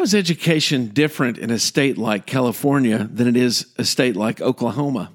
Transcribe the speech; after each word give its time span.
How 0.00 0.04
is 0.04 0.14
education 0.14 0.86
different 0.86 1.36
in 1.36 1.50
a 1.50 1.58
state 1.58 1.98
like 1.98 2.24
California 2.24 3.06
than 3.12 3.28
it 3.28 3.36
is 3.36 3.66
a 3.76 3.84
state 3.84 4.16
like 4.16 4.40
Oklahoma? 4.40 5.12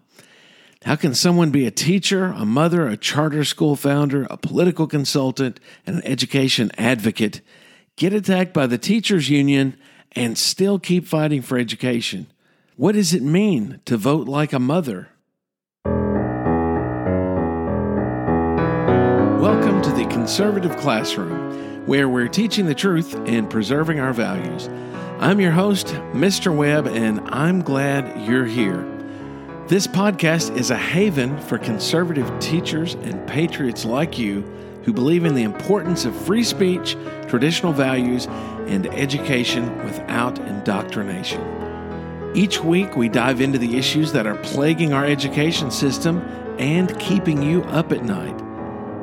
How 0.83 0.95
can 0.95 1.15
someone 1.15 1.49
be 1.49 1.65
a 1.65 1.71
teacher, 1.71 2.25
a 2.25 2.45
mother, 2.45 2.87
a 2.87 2.95
charter 2.95 3.43
school 3.43 3.75
founder, 3.75 4.27
a 4.29 4.37
political 4.37 4.85
consultant, 4.85 5.59
and 5.87 5.95
an 5.95 6.05
education 6.05 6.69
advocate, 6.77 7.41
get 7.95 8.13
attacked 8.13 8.53
by 8.53 8.67
the 8.67 8.77
teachers' 8.77 9.27
union, 9.27 9.75
and 10.11 10.37
still 10.37 10.77
keep 10.77 11.07
fighting 11.07 11.41
for 11.41 11.57
education? 11.57 12.27
What 12.75 12.91
does 12.91 13.11
it 13.11 13.23
mean 13.23 13.79
to 13.85 13.97
vote 13.97 14.27
like 14.27 14.53
a 14.53 14.59
mother? 14.59 15.09
Welcome 19.41 19.81
to 19.81 19.91
the 19.91 20.05
Conservative 20.11 20.77
Classroom, 20.77 21.74
where 21.85 22.09
we're 22.09 22.27
teaching 22.27 22.65
the 22.65 22.75
truth 22.75 23.13
and 23.27 23.49
preserving 23.49 23.99
our 23.99 24.13
values. 24.13 24.67
I'm 25.19 25.39
your 25.39 25.51
host, 25.51 25.87
Mr. 26.13 26.55
Webb, 26.55 26.87
and 26.87 27.21
I'm 27.29 27.61
glad 27.61 28.27
you're 28.27 28.45
here. 28.45 28.83
This 29.67 29.87
podcast 29.87 30.55
is 30.57 30.71
a 30.71 30.77
haven 30.77 31.39
for 31.41 31.57
conservative 31.57 32.31
teachers 32.39 32.95
and 32.95 33.27
patriots 33.27 33.85
like 33.85 34.17
you 34.17 34.41
who 34.83 34.93
believe 34.93 35.25
in 35.25 35.35
the 35.35 35.43
importance 35.43 36.05
of 36.05 36.15
free 36.15 36.43
speech, 36.43 36.95
traditional 37.27 37.73
values, 37.73 38.27
and 38.67 38.87
education 38.87 39.83
without 39.83 40.37
indoctrination. 40.39 41.41
Each 42.35 42.59
week, 42.61 42.95
we 42.95 43.09
dive 43.09 43.41
into 43.41 43.57
the 43.57 43.77
issues 43.77 44.11
that 44.11 44.27
are 44.27 44.35
plaguing 44.35 44.91
our 44.91 45.05
education 45.05 45.71
system 45.71 46.19
and 46.59 46.97
keeping 46.99 47.41
you 47.41 47.63
up 47.63 47.91
at 47.91 48.03
night. 48.03 48.39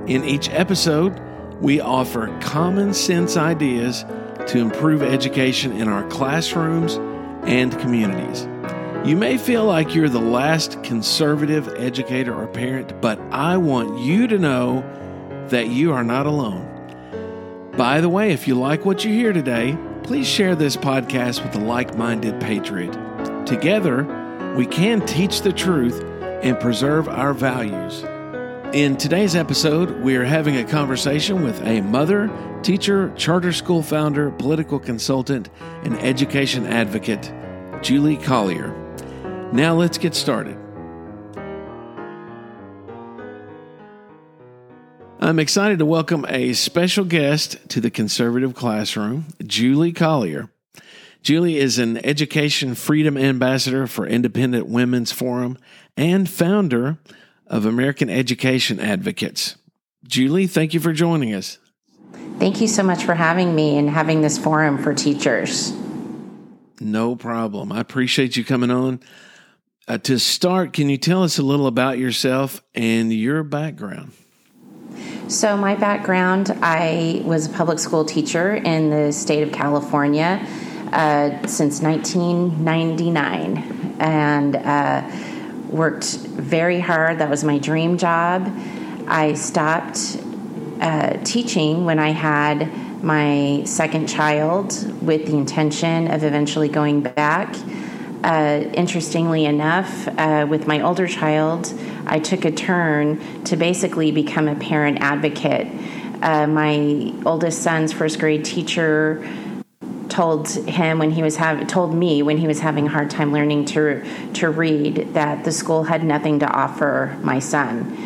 In 0.08 0.24
each 0.24 0.50
episode, 0.50 1.20
we 1.62 1.80
offer 1.80 2.26
common 2.40 2.92
sense 2.92 3.36
ideas 3.36 4.04
to 4.48 4.58
improve 4.58 5.00
education 5.00 5.70
in 5.72 5.88
our 5.88 6.06
classrooms 6.08 6.96
and 7.44 7.78
communities. 7.78 8.48
You 9.08 9.16
may 9.16 9.38
feel 9.38 9.64
like 9.64 9.94
you're 9.94 10.08
the 10.08 10.20
last 10.20 10.82
conservative 10.82 11.68
educator 11.76 12.34
or 12.34 12.48
parent, 12.48 13.00
but 13.00 13.20
I 13.30 13.56
want 13.56 14.00
you 14.00 14.26
to 14.26 14.38
know 14.38 14.84
that 15.48 15.68
you 15.68 15.92
are 15.92 16.04
not 16.04 16.26
alone. 16.26 16.68
By 17.76 18.00
the 18.00 18.08
way, 18.08 18.32
if 18.32 18.48
you 18.48 18.56
like 18.56 18.84
what 18.84 19.04
you 19.04 19.12
hear 19.12 19.32
today, 19.32 19.78
please 20.02 20.26
share 20.26 20.56
this 20.56 20.76
podcast 20.76 21.44
with 21.44 21.54
a 21.54 21.64
like 21.64 21.96
minded 21.96 22.40
patriot. 22.40 22.92
Together, 23.46 24.04
we 24.56 24.66
can 24.66 25.04
teach 25.06 25.42
the 25.42 25.52
truth 25.52 26.02
and 26.42 26.58
preserve 26.58 27.08
our 27.08 27.32
values. 27.32 28.04
In 28.72 28.96
today's 28.96 29.36
episode, 29.36 30.00
we 30.00 30.16
are 30.16 30.24
having 30.24 30.56
a 30.56 30.64
conversation 30.64 31.44
with 31.44 31.60
a 31.60 31.82
mother, 31.82 32.30
teacher, 32.62 33.12
charter 33.16 33.52
school 33.52 33.82
founder, 33.82 34.30
political 34.30 34.78
consultant, 34.78 35.50
and 35.84 35.92
education 35.98 36.66
advocate, 36.66 37.30
Julie 37.82 38.16
Collier. 38.16 38.72
Now 39.52 39.74
let's 39.74 39.98
get 39.98 40.14
started. 40.14 40.56
I'm 45.20 45.38
excited 45.38 45.78
to 45.78 45.84
welcome 45.84 46.24
a 46.30 46.54
special 46.54 47.04
guest 47.04 47.58
to 47.68 47.80
the 47.82 47.90
conservative 47.90 48.54
classroom, 48.54 49.26
Julie 49.44 49.92
Collier. 49.92 50.48
Julie 51.22 51.58
is 51.58 51.78
an 51.78 52.02
education 52.06 52.74
freedom 52.74 53.18
ambassador 53.18 53.86
for 53.86 54.06
Independent 54.06 54.66
Women's 54.66 55.12
Forum 55.12 55.58
and 55.94 56.26
founder 56.26 56.96
of 57.52 57.66
American 57.66 58.10
Education 58.10 58.80
Advocates. 58.80 59.56
Julie, 60.04 60.48
thank 60.48 60.74
you 60.74 60.80
for 60.80 60.92
joining 60.92 61.34
us. 61.34 61.58
Thank 62.38 62.60
you 62.60 62.66
so 62.66 62.82
much 62.82 63.04
for 63.04 63.14
having 63.14 63.54
me 63.54 63.78
and 63.78 63.88
having 63.88 64.22
this 64.22 64.38
forum 64.38 64.82
for 64.82 64.94
teachers. 64.94 65.72
No 66.80 67.14
problem. 67.14 67.70
I 67.70 67.80
appreciate 67.80 68.36
you 68.36 68.44
coming 68.44 68.70
on. 68.70 69.00
Uh, 69.86 69.98
to 69.98 70.18
start, 70.18 70.72
can 70.72 70.88
you 70.88 70.96
tell 70.96 71.22
us 71.22 71.38
a 71.38 71.42
little 71.42 71.66
about 71.66 71.98
yourself 71.98 72.62
and 72.74 73.12
your 73.12 73.42
background? 73.42 74.12
So, 75.28 75.56
my 75.56 75.74
background 75.74 76.50
I 76.62 77.22
was 77.24 77.46
a 77.46 77.50
public 77.50 77.78
school 77.78 78.04
teacher 78.04 78.54
in 78.54 78.90
the 78.90 79.12
state 79.12 79.42
of 79.42 79.52
California 79.52 80.46
uh, 80.92 81.46
since 81.46 81.80
1999 81.80 83.96
and 83.98 84.56
uh, 84.56 85.10
worked 85.72 86.16
very 86.16 86.80
hard. 86.80 87.18
That 87.18 87.30
was 87.30 87.42
my 87.44 87.58
dream 87.58 87.96
job. 87.96 88.52
I 89.08 89.34
stopped 89.34 90.18
uh, 90.80 91.18
teaching 91.24 91.84
when 91.84 91.98
I 91.98 92.10
had 92.10 93.02
my 93.02 93.62
second 93.64 94.08
child 94.08 94.72
with 95.02 95.26
the 95.26 95.36
intention 95.36 96.08
of 96.10 96.22
eventually 96.22 96.68
going 96.68 97.00
back. 97.00 97.56
Uh, 98.22 98.70
interestingly 98.74 99.44
enough, 99.44 100.06
uh, 100.06 100.46
with 100.48 100.68
my 100.68 100.80
older 100.80 101.08
child, 101.08 101.72
I 102.06 102.20
took 102.20 102.44
a 102.44 102.52
turn 102.52 103.42
to 103.44 103.56
basically 103.56 104.12
become 104.12 104.46
a 104.46 104.54
parent 104.54 104.98
advocate. 105.00 105.66
Uh, 106.22 106.46
my 106.46 107.12
oldest 107.26 107.62
son's 107.62 107.92
first 107.92 108.20
grade 108.20 108.44
teacher 108.44 109.28
told 110.12 110.48
him 110.48 110.98
when 110.98 111.10
he 111.10 111.22
was 111.22 111.36
having 111.36 111.66
told 111.66 111.94
me 111.94 112.22
when 112.22 112.36
he 112.36 112.46
was 112.46 112.60
having 112.60 112.86
a 112.86 112.90
hard 112.90 113.10
time 113.10 113.32
learning 113.32 113.64
to 113.64 114.04
to 114.34 114.50
read 114.50 115.14
that 115.14 115.44
the 115.44 115.50
school 115.50 115.84
had 115.84 116.04
nothing 116.04 116.38
to 116.40 116.46
offer 116.46 117.18
my 117.22 117.38
son 117.38 117.96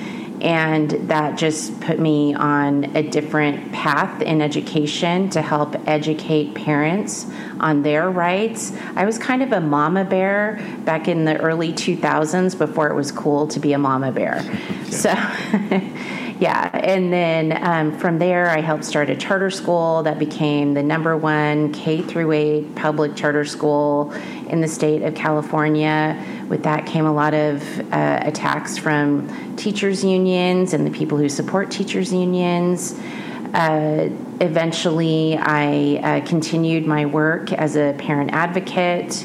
and 0.41 0.91
that 1.09 1.39
just 1.39 1.81
put 1.81 1.99
me 1.99 2.35
on 2.35 2.85
a 2.97 3.03
different 3.03 3.73
path 3.73 4.21
in 4.23 4.41
education 4.41 5.31
to 5.31 5.41
help 5.41 5.75
educate 5.89 6.55
parents 6.55 7.27
on 7.59 7.83
their 7.83 8.11
rights. 8.11 8.73
I 8.95 9.07
was 9.07 9.19
kind 9.19 9.43
of 9.43 9.53
a 9.53 9.61
mama 9.61 10.05
bear 10.05 10.61
back 10.85 11.09
in 11.09 11.25
the 11.25 11.37
early 11.39 11.73
2000s 11.73 12.57
before 12.59 12.89
it 12.89 12.95
was 12.95 13.11
cool 13.11 13.49
to 13.49 13.61
be 13.61 13.73
a 13.73 13.79
mama 13.79 14.13
bear. 14.13 14.45
Okay. 14.87 14.93
So 14.93 15.11
yeah, 16.39 16.71
and 16.75 17.11
then 17.11 17.59
um, 17.63 17.99
from 17.99 18.19
there, 18.19 18.51
I 18.51 18.61
helped 18.61 18.85
start 18.85 19.09
a 19.09 19.17
charter 19.17 19.51
school 19.51 20.03
that 20.03 20.19
became 20.19 20.75
the 20.75 20.83
number 20.83 21.17
one 21.17 21.73
K 21.73 22.03
through 22.03 22.33
eight 22.33 22.75
public 22.75 23.17
charter 23.17 23.45
school 23.45 24.13
in 24.49 24.61
the 24.61 24.69
state 24.69 25.03
of 25.03 25.15
California. 25.15 26.23
With 26.49 26.63
that 26.65 26.85
came 26.85 27.07
a 27.07 27.13
lot 27.13 27.33
of 27.33 27.63
uh, 27.91 28.21
attacks 28.23 28.77
from 28.77 29.57
teachers' 29.57 30.05
unions 30.05 30.75
and 30.75 30.87
the 30.87 30.91
people 30.91 31.17
who 31.17 31.29
support 31.31 31.71
teachers' 31.71 32.13
unions. 32.13 32.99
Uh, 33.55 34.11
eventually, 34.41 35.39
I 35.39 36.01
uh, 36.03 36.27
continued 36.27 36.87
my 36.87 37.07
work 37.07 37.53
as 37.53 37.77
a 37.77 37.95
parent 37.99 38.33
advocate 38.33 39.25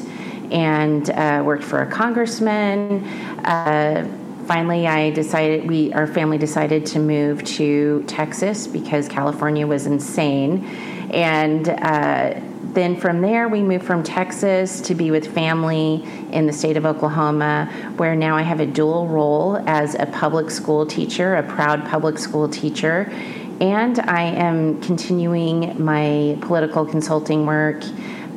and 0.50 1.10
uh, 1.10 1.42
worked 1.44 1.64
for 1.64 1.82
a 1.82 1.86
congressman 1.86 3.04
uh, 3.44 4.08
finally 4.46 4.86
i 4.86 5.10
decided 5.10 5.68
we 5.68 5.92
our 5.92 6.06
family 6.06 6.38
decided 6.38 6.84
to 6.84 6.98
move 6.98 7.42
to 7.44 8.02
texas 8.06 8.66
because 8.66 9.08
california 9.08 9.66
was 9.66 9.86
insane. 9.86 10.64
And 11.12 11.68
uh, 11.68 12.40
then 12.72 12.96
from 12.96 13.20
there 13.20 13.48
we 13.48 13.60
moved 13.62 13.84
from 13.84 14.02
texas 14.02 14.80
to 14.82 14.94
be 14.94 15.10
with 15.10 15.32
family 15.34 16.04
in 16.32 16.46
the 16.46 16.52
state 16.52 16.76
of 16.76 16.86
oklahoma 16.86 17.70
where 17.96 18.14
now 18.14 18.36
i 18.36 18.42
have 18.42 18.60
a 18.60 18.66
dual 18.66 19.06
role 19.06 19.56
as 19.66 19.94
a 19.94 20.06
public 20.06 20.50
school 20.50 20.86
teacher 20.86 21.36
a 21.36 21.42
proud 21.42 21.84
public 21.86 22.18
school 22.18 22.48
teacher. 22.48 23.12
And 23.60 23.98
i 24.00 24.22
am 24.22 24.80
continuing 24.80 25.82
my 25.82 26.38
political 26.40 26.86
consulting 26.86 27.46
work 27.46 27.84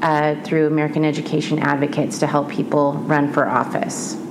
uh, 0.02 0.36
through 0.44 0.68
american 0.68 1.06
education 1.06 1.60
advocates 1.60 2.20
to 2.20 2.28
help 2.28 2.50
people 2.50 2.94
run 2.94 3.32
for 3.32 3.48
office 3.48 4.25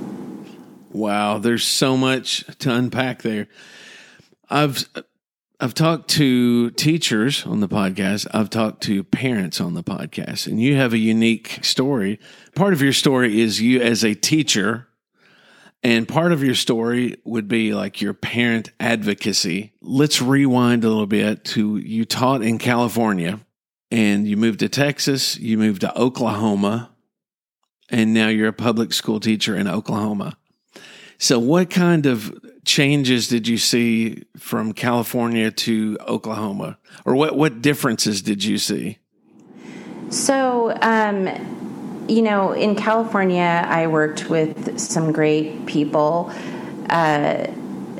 Wow, 0.95 1.39
there's 1.39 1.65
so 1.65 1.97
much 1.97 2.45
to 2.59 2.73
unpack 2.73 3.21
there. 3.21 3.47
I've 4.49 4.87
I've 5.59 5.73
talked 5.73 6.09
to 6.11 6.69
teachers 6.71 7.45
on 7.45 7.59
the 7.59 7.67
podcast. 7.67 8.27
I've 8.33 8.49
talked 8.49 8.81
to 8.83 9.03
parents 9.03 9.59
on 9.59 9.73
the 9.73 9.83
podcast, 9.83 10.47
and 10.47 10.61
you 10.61 10.75
have 10.75 10.93
a 10.93 10.97
unique 10.97 11.59
story. 11.63 12.17
Part 12.55 12.71
of 12.71 12.81
your 12.81 12.93
story 12.93 13.41
is 13.41 13.59
you 13.61 13.81
as 13.81 14.05
a 14.05 14.13
teacher, 14.13 14.87
and 15.83 16.07
part 16.07 16.31
of 16.31 16.41
your 16.41 16.55
story 16.55 17.17
would 17.25 17.49
be 17.49 17.73
like 17.73 17.99
your 17.99 18.13
parent 18.13 18.71
advocacy. 18.79 19.73
Let's 19.81 20.21
rewind 20.21 20.85
a 20.85 20.89
little 20.89 21.07
bit 21.07 21.43
to 21.45 21.75
you 21.75 22.05
taught 22.05 22.41
in 22.41 22.57
California, 22.57 23.41
and 23.91 24.25
you 24.25 24.37
moved 24.37 24.59
to 24.59 24.69
Texas, 24.69 25.37
you 25.37 25.57
moved 25.57 25.81
to 25.81 25.99
Oklahoma, 25.99 26.91
and 27.89 28.13
now 28.13 28.29
you're 28.29 28.47
a 28.47 28.53
public 28.53 28.93
school 28.93 29.19
teacher 29.19 29.57
in 29.57 29.67
Oklahoma. 29.67 30.37
So, 31.17 31.39
what 31.39 31.69
kind 31.69 32.05
of 32.05 32.33
changes 32.65 33.27
did 33.27 33.47
you 33.47 33.57
see 33.57 34.23
from 34.37 34.73
California 34.73 35.51
to 35.51 35.97
Oklahoma, 36.07 36.77
or 37.05 37.15
what 37.15 37.37
what 37.37 37.61
differences 37.61 38.21
did 38.21 38.43
you 38.43 38.57
see? 38.57 38.99
So, 40.09 40.77
um, 40.81 41.27
you 42.07 42.21
know, 42.21 42.51
in 42.51 42.75
California, 42.75 43.65
I 43.67 43.87
worked 43.87 44.29
with 44.29 44.79
some 44.79 45.11
great 45.11 45.65
people, 45.65 46.31
uh, 46.89 47.47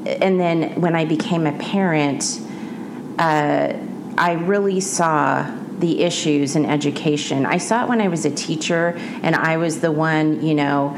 and 0.06 0.40
then 0.40 0.82
when 0.82 0.96
I 0.96 1.06
became 1.06 1.48
a 1.48 1.58
parent, 1.58 2.40
uh, 3.18 3.74
I 4.18 4.34
really 4.34 4.80
saw 4.82 5.50
the 5.80 6.04
issues 6.04 6.56
in 6.56 6.66
education. 6.66 7.46
I 7.46 7.58
saw 7.58 7.84
it 7.84 7.90
when 7.90 8.02
I 8.02 8.08
was 8.08 8.26
a 8.26 8.32
teacher, 8.32 8.94
and 9.24 9.36
I 9.36 9.58
was 9.58 9.82
the 9.82 9.92
one, 9.92 10.46
you 10.46 10.54
know, 10.54 10.98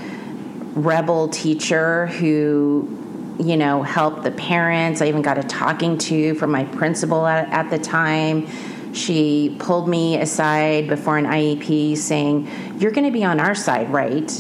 rebel 0.78 1.28
teacher 1.30 2.08
who 2.08 3.06
you 3.40 3.58
know, 3.58 3.84
helped 3.84 4.24
the 4.24 4.32
parents. 4.32 5.02
I 5.02 5.08
even 5.08 5.22
got 5.22 5.38
a 5.38 5.44
talking 5.44 5.98
to 6.00 6.34
from 6.36 6.52
my 6.52 6.64
principal 6.66 7.26
at, 7.26 7.50
at, 7.50 7.70
the 7.70 7.78
time. 7.78 8.48
She 8.94 9.56
pulled 9.60 9.88
me 9.88 10.20
aside 10.20 10.88
before 10.88 11.18
an 11.18 11.26
IEP 11.26 11.98
saying, 11.98 12.50
You're 12.80 12.92
going 12.92 13.06
to 13.06 13.12
be 13.12 13.24
on 13.24 13.40
our 13.40 13.54
side, 13.54 13.92
right? 13.92 14.32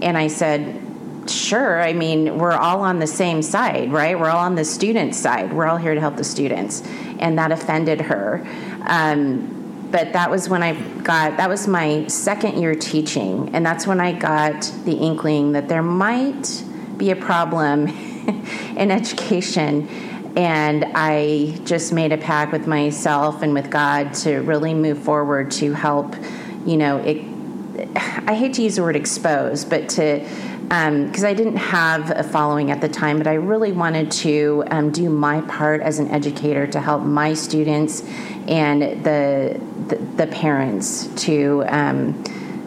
And 0.00 0.16
I 0.16 0.28
said, 0.28 0.82
Sure. 1.28 1.82
I 1.82 1.92
mean, 1.92 2.38
we're 2.38 2.52
all 2.52 2.80
on 2.80 3.00
the 3.00 3.06
same 3.06 3.42
side, 3.42 3.92
right? 3.92 4.18
We're 4.18 4.30
all 4.30 4.44
on 4.44 4.54
the 4.54 4.64
student 4.64 5.14
side. 5.14 5.52
We're 5.52 5.66
all 5.66 5.76
here 5.76 5.94
to 5.94 6.00
help 6.00 6.16
the 6.16 6.24
students. 6.24 6.82
And 7.18 7.38
that 7.38 7.52
offended 7.52 8.00
her. 8.00 8.46
Um, 8.86 9.57
but 9.90 10.12
that 10.12 10.30
was 10.30 10.48
when 10.48 10.62
I 10.62 10.74
got, 11.02 11.38
that 11.38 11.48
was 11.48 11.66
my 11.66 12.06
second 12.08 12.60
year 12.60 12.74
teaching. 12.74 13.54
And 13.54 13.64
that's 13.64 13.86
when 13.86 14.00
I 14.00 14.12
got 14.12 14.70
the 14.84 14.92
inkling 14.92 15.52
that 15.52 15.68
there 15.68 15.82
might 15.82 16.64
be 16.96 17.10
a 17.10 17.16
problem 17.16 17.88
in 18.76 18.90
education. 18.90 19.88
And 20.36 20.84
I 20.94 21.58
just 21.64 21.92
made 21.92 22.12
a 22.12 22.18
pact 22.18 22.52
with 22.52 22.66
myself 22.66 23.42
and 23.42 23.54
with 23.54 23.70
God 23.70 24.12
to 24.14 24.38
really 24.40 24.74
move 24.74 24.98
forward 24.98 25.50
to 25.52 25.72
help, 25.72 26.14
you 26.66 26.76
know, 26.76 26.98
it, 26.98 27.24
I 27.96 28.34
hate 28.34 28.54
to 28.54 28.62
use 28.62 28.76
the 28.76 28.82
word 28.82 28.96
expose, 28.96 29.64
but 29.64 29.88
to, 29.90 30.28
because 30.68 31.24
um, 31.24 31.30
I 31.30 31.32
didn't 31.32 31.56
have 31.56 32.10
a 32.10 32.22
following 32.22 32.70
at 32.70 32.82
the 32.82 32.90
time, 32.90 33.16
but 33.16 33.26
I 33.26 33.34
really 33.34 33.72
wanted 33.72 34.10
to 34.10 34.64
um, 34.70 34.92
do 34.92 35.08
my 35.08 35.40
part 35.42 35.80
as 35.80 35.98
an 35.98 36.10
educator 36.10 36.66
to 36.66 36.80
help 36.80 37.02
my 37.02 37.32
students 37.32 38.02
and 38.46 39.02
the 39.02 39.58
the, 39.88 39.96
the 39.96 40.26
parents 40.26 41.06
to 41.24 41.64
um, 41.68 42.22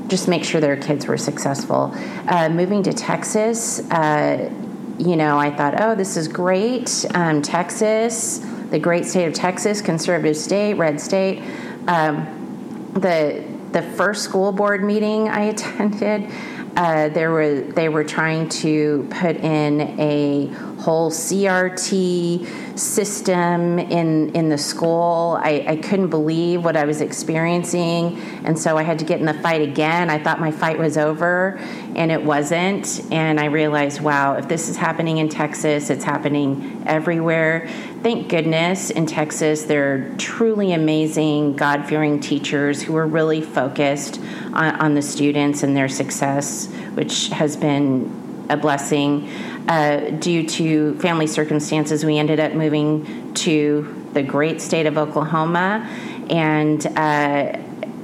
just 0.07 0.27
make 0.27 0.43
sure 0.43 0.59
their 0.59 0.77
kids 0.77 1.05
were 1.05 1.17
successful. 1.17 1.93
Uh, 2.27 2.49
moving 2.49 2.81
to 2.83 2.91
Texas, 2.91 3.79
uh, 3.91 4.51
you 4.97 5.15
know, 5.15 5.37
I 5.37 5.55
thought, 5.55 5.79
oh, 5.79 5.93
this 5.93 6.17
is 6.17 6.27
great. 6.27 7.05
Um, 7.13 7.43
Texas, 7.43 8.39
the 8.71 8.79
great 8.79 9.05
state 9.05 9.27
of 9.27 9.33
Texas, 9.33 9.79
conservative 9.79 10.37
state, 10.37 10.73
red 10.73 10.99
state. 10.99 11.43
Um, 11.87 12.91
the 12.93 13.43
the 13.71 13.81
first 13.81 14.23
school 14.23 14.51
board 14.51 14.83
meeting 14.83 15.29
I 15.29 15.41
attended, 15.53 16.29
uh, 16.75 17.09
there 17.09 17.31
were 17.31 17.61
they 17.61 17.89
were 17.89 18.03
trying 18.03 18.47
to 18.49 19.07
put 19.09 19.35
in 19.37 19.81
a 19.99 20.47
whole 20.81 21.11
CRT 21.11 22.77
system 22.77 23.77
in 23.77 24.35
in 24.35 24.49
the 24.49 24.57
school. 24.57 25.39
I, 25.41 25.63
I 25.67 25.75
couldn't 25.75 26.09
believe 26.09 26.65
what 26.65 26.75
I 26.75 26.85
was 26.85 27.01
experiencing, 27.01 28.19
and 28.43 28.57
so 28.57 28.77
I 28.77 28.83
had 28.83 28.99
to 28.99 29.05
get 29.05 29.19
in 29.19 29.25
the 29.27 29.35
fight 29.35 29.61
again. 29.61 30.09
I 30.09 30.21
thought 30.21 30.39
my 30.39 30.51
fight 30.51 30.79
was 30.79 30.97
over, 30.97 31.59
and 31.95 32.11
it 32.11 32.23
wasn't. 32.23 33.01
And 33.11 33.39
I 33.39 33.45
realized, 33.45 34.01
wow, 34.01 34.35
if 34.37 34.47
this 34.47 34.69
is 34.69 34.77
happening 34.77 35.19
in 35.19 35.29
Texas, 35.29 35.89
it's 35.89 36.03
happening 36.03 36.83
everywhere. 36.87 37.69
Thank 38.01 38.29
goodness 38.29 38.89
in 38.89 39.05
Texas, 39.05 39.63
there 39.65 39.93
are 39.93 40.15
truly 40.17 40.73
amazing, 40.73 41.55
God 41.55 41.87
fearing 41.87 42.19
teachers 42.19 42.81
who 42.81 42.95
are 42.95 43.05
really 43.05 43.41
focused 43.41 44.19
on, 44.53 44.75
on 44.81 44.95
the 44.95 45.03
students 45.03 45.61
and 45.61 45.77
their 45.77 45.89
success, 45.89 46.67
which 46.95 47.27
has 47.27 47.55
been 47.55 48.45
a 48.49 48.57
blessing. 48.57 49.29
Uh, 49.67 50.09
due 50.11 50.47
to 50.47 50.97
family 50.99 51.27
circumstances, 51.27 52.03
we 52.03 52.17
ended 52.17 52.39
up 52.39 52.53
moving 52.53 53.33
to 53.33 54.09
the 54.13 54.23
great 54.23 54.59
state 54.61 54.85
of 54.85 54.97
Oklahoma. 54.97 55.87
And 56.29 56.85
uh, 56.97 57.57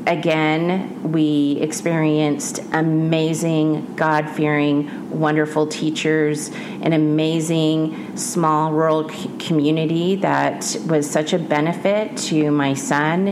again, 0.07 1.11
we 1.11 1.57
experienced 1.59 2.59
amazing, 2.71 3.95
God 3.95 4.29
fearing, 4.29 5.19
wonderful 5.19 5.67
teachers, 5.67 6.49
an 6.81 6.93
amazing 6.93 8.15
small 8.15 8.71
rural 8.71 9.03
community 9.37 10.15
that 10.17 10.77
was 10.87 11.09
such 11.09 11.33
a 11.33 11.39
benefit 11.39 12.15
to 12.17 12.51
my 12.51 12.73
son 12.73 13.29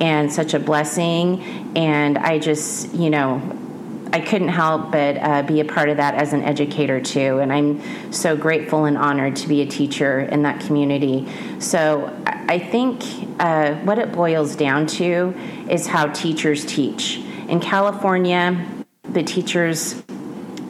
and 0.00 0.30
such 0.30 0.52
a 0.52 0.58
blessing. 0.58 1.42
And 1.74 2.18
I 2.18 2.38
just, 2.38 2.94
you 2.94 3.08
know, 3.08 3.57
I 4.12 4.20
couldn't 4.20 4.48
help 4.48 4.92
but 4.92 5.16
uh, 5.18 5.42
be 5.42 5.60
a 5.60 5.64
part 5.64 5.88
of 5.88 5.98
that 5.98 6.14
as 6.14 6.32
an 6.32 6.42
educator 6.42 7.00
too, 7.00 7.38
and 7.38 7.52
I'm 7.52 8.12
so 8.12 8.36
grateful 8.36 8.86
and 8.86 8.96
honored 8.96 9.36
to 9.36 9.48
be 9.48 9.60
a 9.60 9.66
teacher 9.66 10.20
in 10.20 10.42
that 10.42 10.60
community. 10.60 11.28
So 11.58 12.14
I 12.26 12.58
think 12.58 13.02
uh, 13.38 13.74
what 13.76 13.98
it 13.98 14.12
boils 14.12 14.56
down 14.56 14.86
to 14.86 15.34
is 15.68 15.86
how 15.86 16.06
teachers 16.08 16.64
teach. 16.64 17.18
In 17.48 17.60
California, 17.60 18.66
the 19.04 19.22
teachers 19.22 20.02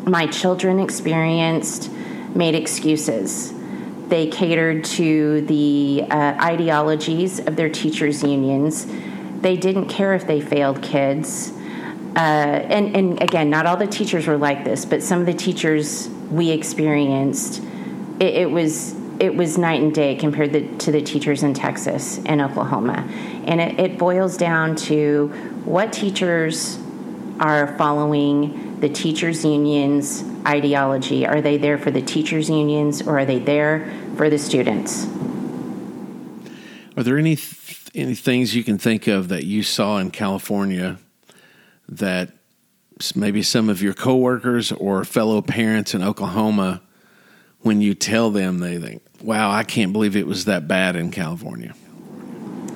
my 0.05 0.27
children 0.27 0.81
experienced 0.81 1.91
made 2.35 2.55
excuses. 2.55 3.53
They 4.09 4.29
catered 4.29 4.85
to 4.85 5.43
the 5.43 6.07
uh, 6.11 6.37
ideologies 6.41 7.41
of 7.41 7.57
their 7.57 7.69
teachers' 7.69 8.23
unions. 8.23 8.87
They 9.41 9.57
didn't 9.57 9.89
care 9.89 10.15
if 10.15 10.27
they 10.27 10.41
failed 10.41 10.83
kids 10.83 11.53
uh, 12.19 12.21
and, 12.21 12.97
and 12.97 13.23
again, 13.23 13.49
not 13.49 13.65
all 13.65 13.77
the 13.77 13.87
teachers 13.87 14.27
were 14.27 14.37
like 14.37 14.65
this, 14.65 14.85
but 14.85 15.05
some 15.05 15.21
of 15.21 15.27
the 15.27 15.33
teachers 15.33 16.09
we 16.33 16.51
experienced, 16.51 17.63
it, 18.19 18.35
it 18.35 18.51
was 18.51 18.97
it 19.21 19.37
was 19.37 19.57
night 19.57 19.81
and 19.81 19.95
day 19.95 20.17
compared 20.17 20.53
the, 20.53 20.67
to 20.79 20.91
the 20.91 21.01
teachers 21.01 21.45
in 21.45 21.55
Texas 21.55 22.21
and 22.27 22.41
Oklahoma. 22.41 23.07
And 23.47 23.61
it, 23.61 23.79
it 23.79 23.99
boils 23.99 24.37
down 24.37 24.75
to 24.77 25.29
what 25.65 25.93
teachers 25.93 26.79
are 27.39 27.77
following 27.77 28.81
the 28.81 28.89
teachers' 28.89 29.45
unions' 29.45 30.25
ideology. 30.45 31.25
Are 31.25 31.41
they 31.41 31.57
there 31.57 31.79
for 31.79 31.93
the 31.93 32.03
teachers' 32.03 32.51
unions 32.51 33.01
or 33.03 33.19
are 33.21 33.25
they 33.25 33.39
there 33.39 33.93
for 34.17 34.29
the 34.29 34.39
students? 34.39 35.05
Are 36.97 37.03
there 37.05 37.19
any, 37.19 37.37
th- 37.37 37.91
any 37.95 38.15
things 38.17 38.57
you 38.57 38.65
can 38.65 38.79
think 38.79 39.07
of 39.07 39.29
that 39.29 39.45
you 39.45 39.63
saw 39.63 39.99
in 39.99 40.11
California 40.11 40.99
that 41.89 42.31
maybe 43.15 43.43
some 43.43 43.69
of 43.69 43.83
your 43.83 43.95
coworkers 43.95 44.73
or 44.73 45.05
fellow 45.05 45.41
parents 45.41 45.95
in 45.95 46.03
Oklahoma, 46.03 46.83
when 47.61 47.81
you 47.81 47.95
tell 47.95 48.31
them, 48.31 48.59
they 48.59 48.79
think, 48.79 49.03
wow, 49.23 49.51
I 49.51 49.65
can't 49.65 49.93
believe 49.93 50.17
it 50.17 50.27
was 50.27 50.45
that 50.47 50.69
bad 50.69 50.97
in 50.97 51.11
California? 51.11 51.75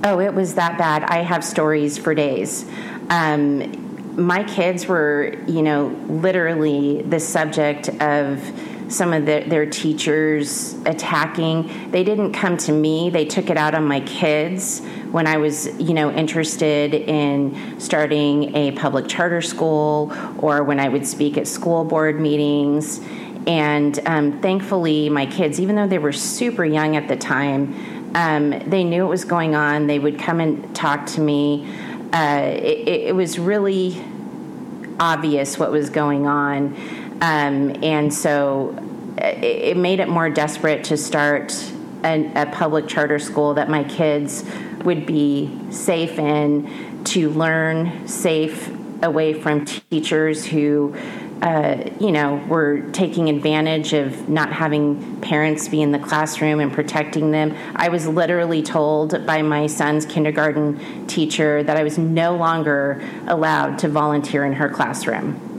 Oh, 0.05 0.19
it 0.19 0.35
was 0.35 0.57
that 0.57 0.79
bad. 0.79 1.05
I 1.05 1.19
have 1.19 1.45
stories 1.45 1.97
for 1.97 2.15
days. 2.15 2.65
Um, 3.09 4.17
my 4.17 4.43
kids 4.45 4.87
were, 4.87 5.37
you 5.47 5.63
know, 5.63 5.87
literally 6.09 7.03
the 7.03 7.21
subject 7.21 7.89
of 8.01 8.41
some 8.89 9.13
of 9.13 9.25
the, 9.25 9.45
their 9.47 9.65
teachers 9.65 10.75
attacking. 10.85 11.91
They 11.91 12.05
didn't 12.05 12.33
come 12.33 12.57
to 12.59 12.73
me, 12.73 13.11
they 13.11 13.25
took 13.25 13.49
it 13.49 13.57
out 13.57 13.75
on 13.75 13.87
my 13.87 14.01
kids 14.01 14.83
when 15.13 15.27
I 15.27 15.37
was, 15.37 15.67
you 15.79 15.95
know, 15.95 16.11
interested 16.11 16.95
in 16.95 17.79
starting 17.79 18.57
a 18.57 18.73
public 18.73 19.09
charter 19.09 19.43
school 19.43 20.13
or 20.39 20.65
when 20.65 20.81
I 20.81 20.89
would 20.89 21.07
speak 21.07 21.37
at 21.37 21.47
school 21.47 21.85
board 21.85 22.19
meetings. 22.19 23.01
And 23.47 23.99
um, 24.07 24.41
thankfully, 24.41 25.09
my 25.11 25.27
kids, 25.27 25.61
even 25.61 25.77
though 25.77 25.87
they 25.87 25.99
were 25.99 26.13
super 26.13 26.65
young 26.65 26.97
at 26.97 27.09
the 27.09 27.17
time, 27.17 28.13
um, 28.15 28.51
they 28.69 28.85
knew 28.85 29.03
what 29.03 29.11
was 29.11 29.25
going 29.25 29.55
on. 29.55 29.87
They 29.87 29.99
would 29.99 30.19
come 30.19 30.41
and 30.41 30.75
talk 30.75 31.07
to 31.07 31.21
me. 31.21 31.67
Uh, 32.13 32.43
it, 32.43 33.09
it 33.09 33.15
was 33.15 33.39
really 33.39 34.03
obvious 35.01 35.59
what 35.59 35.71
was 35.71 35.91
going 35.91 36.27
on. 36.27 36.75
Um, 37.21 37.83
and 37.83 38.13
so 38.13 38.77
uh, 39.21 39.27
it, 39.27 39.45
it, 39.45 39.77
made 39.77 40.01
it 40.01 40.09
more 40.09 40.29
desperate 40.29 40.85
to 40.85 40.97
start 40.97 41.53
a, 42.05 42.31
a, 42.35 42.47
public 42.47 42.89
charter 42.89 43.19
school 43.19 43.55
that 43.55 43.69
my 43.69 43.85
kids 43.85 44.45
would 44.85 45.07
be 45.07 45.51
safe 45.71 46.19
in, 46.19 47.05
to 47.05 47.31
learn 47.31 48.07
safe 48.07 48.71
away 49.03 49.35
from 49.35 49.65
teachers 49.65 50.45
who. 50.47 50.95
Uh, 51.43 51.91
you 51.99 52.13
know, 52.13 52.37
were 52.47 52.83
taking 52.93 53.29
advantage 53.29 53.95
of 53.95 54.29
not 54.29 54.53
having 54.53 55.21
parents 55.23 55.67
be 55.69 55.83
in 55.83 55.91
the 55.91 55.99
classroom 55.99 56.61
and 56.61 56.73
protecting 56.73 57.33
them. 57.33 57.53
I 57.75 57.89
was 57.89 58.07
literally 58.07 58.63
told 58.63 59.27
by 59.27 59.43
my 59.43 59.67
son's 59.67 60.07
kindergarten 60.07 61.09
teacher 61.09 61.65
that 61.65 61.77
I 61.77 61.83
was 61.83 61.99
no 61.99 62.37
longer 62.37 63.03
allowed 63.27 63.81
to 63.81 63.89
volunteer 63.89 64.45
in 64.45 64.53
her 64.53 64.69
classroom. 64.69 65.53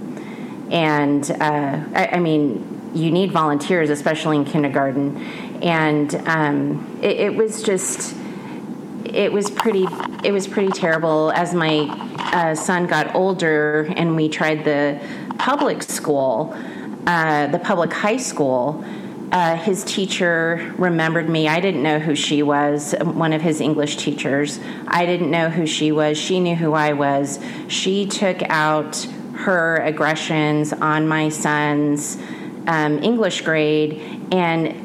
And 0.74 1.30
uh, 1.30 1.86
I, 1.94 2.10
I, 2.14 2.20
mean, 2.20 2.92
you 2.96 3.12
need 3.12 3.32
volunteers, 3.32 3.92
especially 3.92 4.38
in 4.38 4.46
kindergarten. 4.46 5.18
And 5.62 6.16
um, 6.28 7.00
it, 7.02 7.18
it, 7.20 7.36
was 7.36 7.62
just, 7.62 8.16
it 9.14 9.32
was 9.32 9.50
pretty, 9.52 9.88
it 10.24 10.32
was 10.32 10.48
pretty 10.48 10.72
terrible. 10.72 11.32
As 11.32 11.54
my 11.54 11.88
uh, 12.34 12.56
son 12.56 12.88
got 12.88 13.14
older, 13.16 13.88
and 13.96 14.16
we 14.16 14.28
tried 14.30 14.66
the 14.66 15.00
public 15.38 15.84
school, 15.84 16.56
uh, 17.06 17.48
the 17.48 17.60
public 17.60 17.94
high 17.94 18.18
school. 18.18 18.84
uh, 19.34 19.56
his 19.56 19.84
teacher 19.84 20.74
remembered 20.78 21.28
me. 21.28 21.48
I 21.48 21.60
didn't 21.60 21.82
know 21.82 21.98
who 21.98 22.16
she 22.16 22.44
was, 22.44 22.94
one 23.02 23.34
of 23.34 23.42
his 23.42 23.62
English 23.62 23.98
teachers. 23.98 24.60
I 24.88 25.08
didn't 25.08 25.32
know 25.32 25.50
who 25.50 25.66
she 25.66 25.92
was. 25.92 26.20
She 26.20 26.40
knew 26.40 26.56
who 26.56 26.74
I 26.74 26.94
was. 26.94 27.40
She 27.68 28.06
took 28.06 28.44
out 28.44 29.08
her 29.38 29.78
aggressions 29.78 30.72
on 30.72 31.08
my 31.08 31.30
son's 31.30 32.20
um, 32.68 33.02
English 33.02 33.42
grade 33.42 34.30
and 34.32 34.83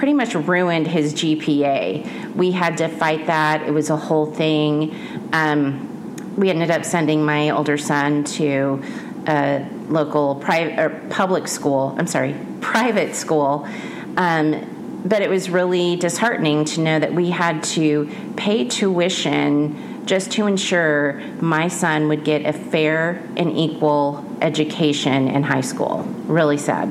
pretty 0.00 0.14
much 0.14 0.34
ruined 0.34 0.86
his 0.86 1.12
GPA. 1.12 2.34
We 2.34 2.52
had 2.52 2.78
to 2.78 2.88
fight 2.88 3.26
that, 3.26 3.60
it 3.68 3.70
was 3.70 3.90
a 3.90 3.98
whole 3.98 4.32
thing. 4.32 4.96
Um, 5.34 6.16
we 6.36 6.48
ended 6.48 6.70
up 6.70 6.86
sending 6.86 7.22
my 7.22 7.50
older 7.50 7.76
son 7.76 8.24
to 8.24 8.82
a 9.28 9.68
local 9.90 10.36
private 10.36 10.78
or 10.78 10.88
public 11.10 11.46
school. 11.46 11.94
I'm 11.98 12.06
sorry, 12.06 12.34
private 12.62 13.14
school. 13.14 13.68
Um, 14.16 15.02
but 15.04 15.20
it 15.20 15.28
was 15.28 15.50
really 15.50 15.96
disheartening 15.96 16.64
to 16.64 16.80
know 16.80 16.98
that 16.98 17.12
we 17.12 17.28
had 17.28 17.62
to 17.74 18.10
pay 18.38 18.64
tuition 18.64 20.06
just 20.06 20.32
to 20.32 20.46
ensure 20.46 21.20
my 21.42 21.68
son 21.68 22.08
would 22.08 22.24
get 22.24 22.46
a 22.46 22.54
fair 22.54 23.22
and 23.36 23.54
equal 23.54 24.24
education 24.40 25.28
in 25.28 25.42
high 25.42 25.60
school. 25.60 26.04
Really 26.24 26.56
sad. 26.56 26.88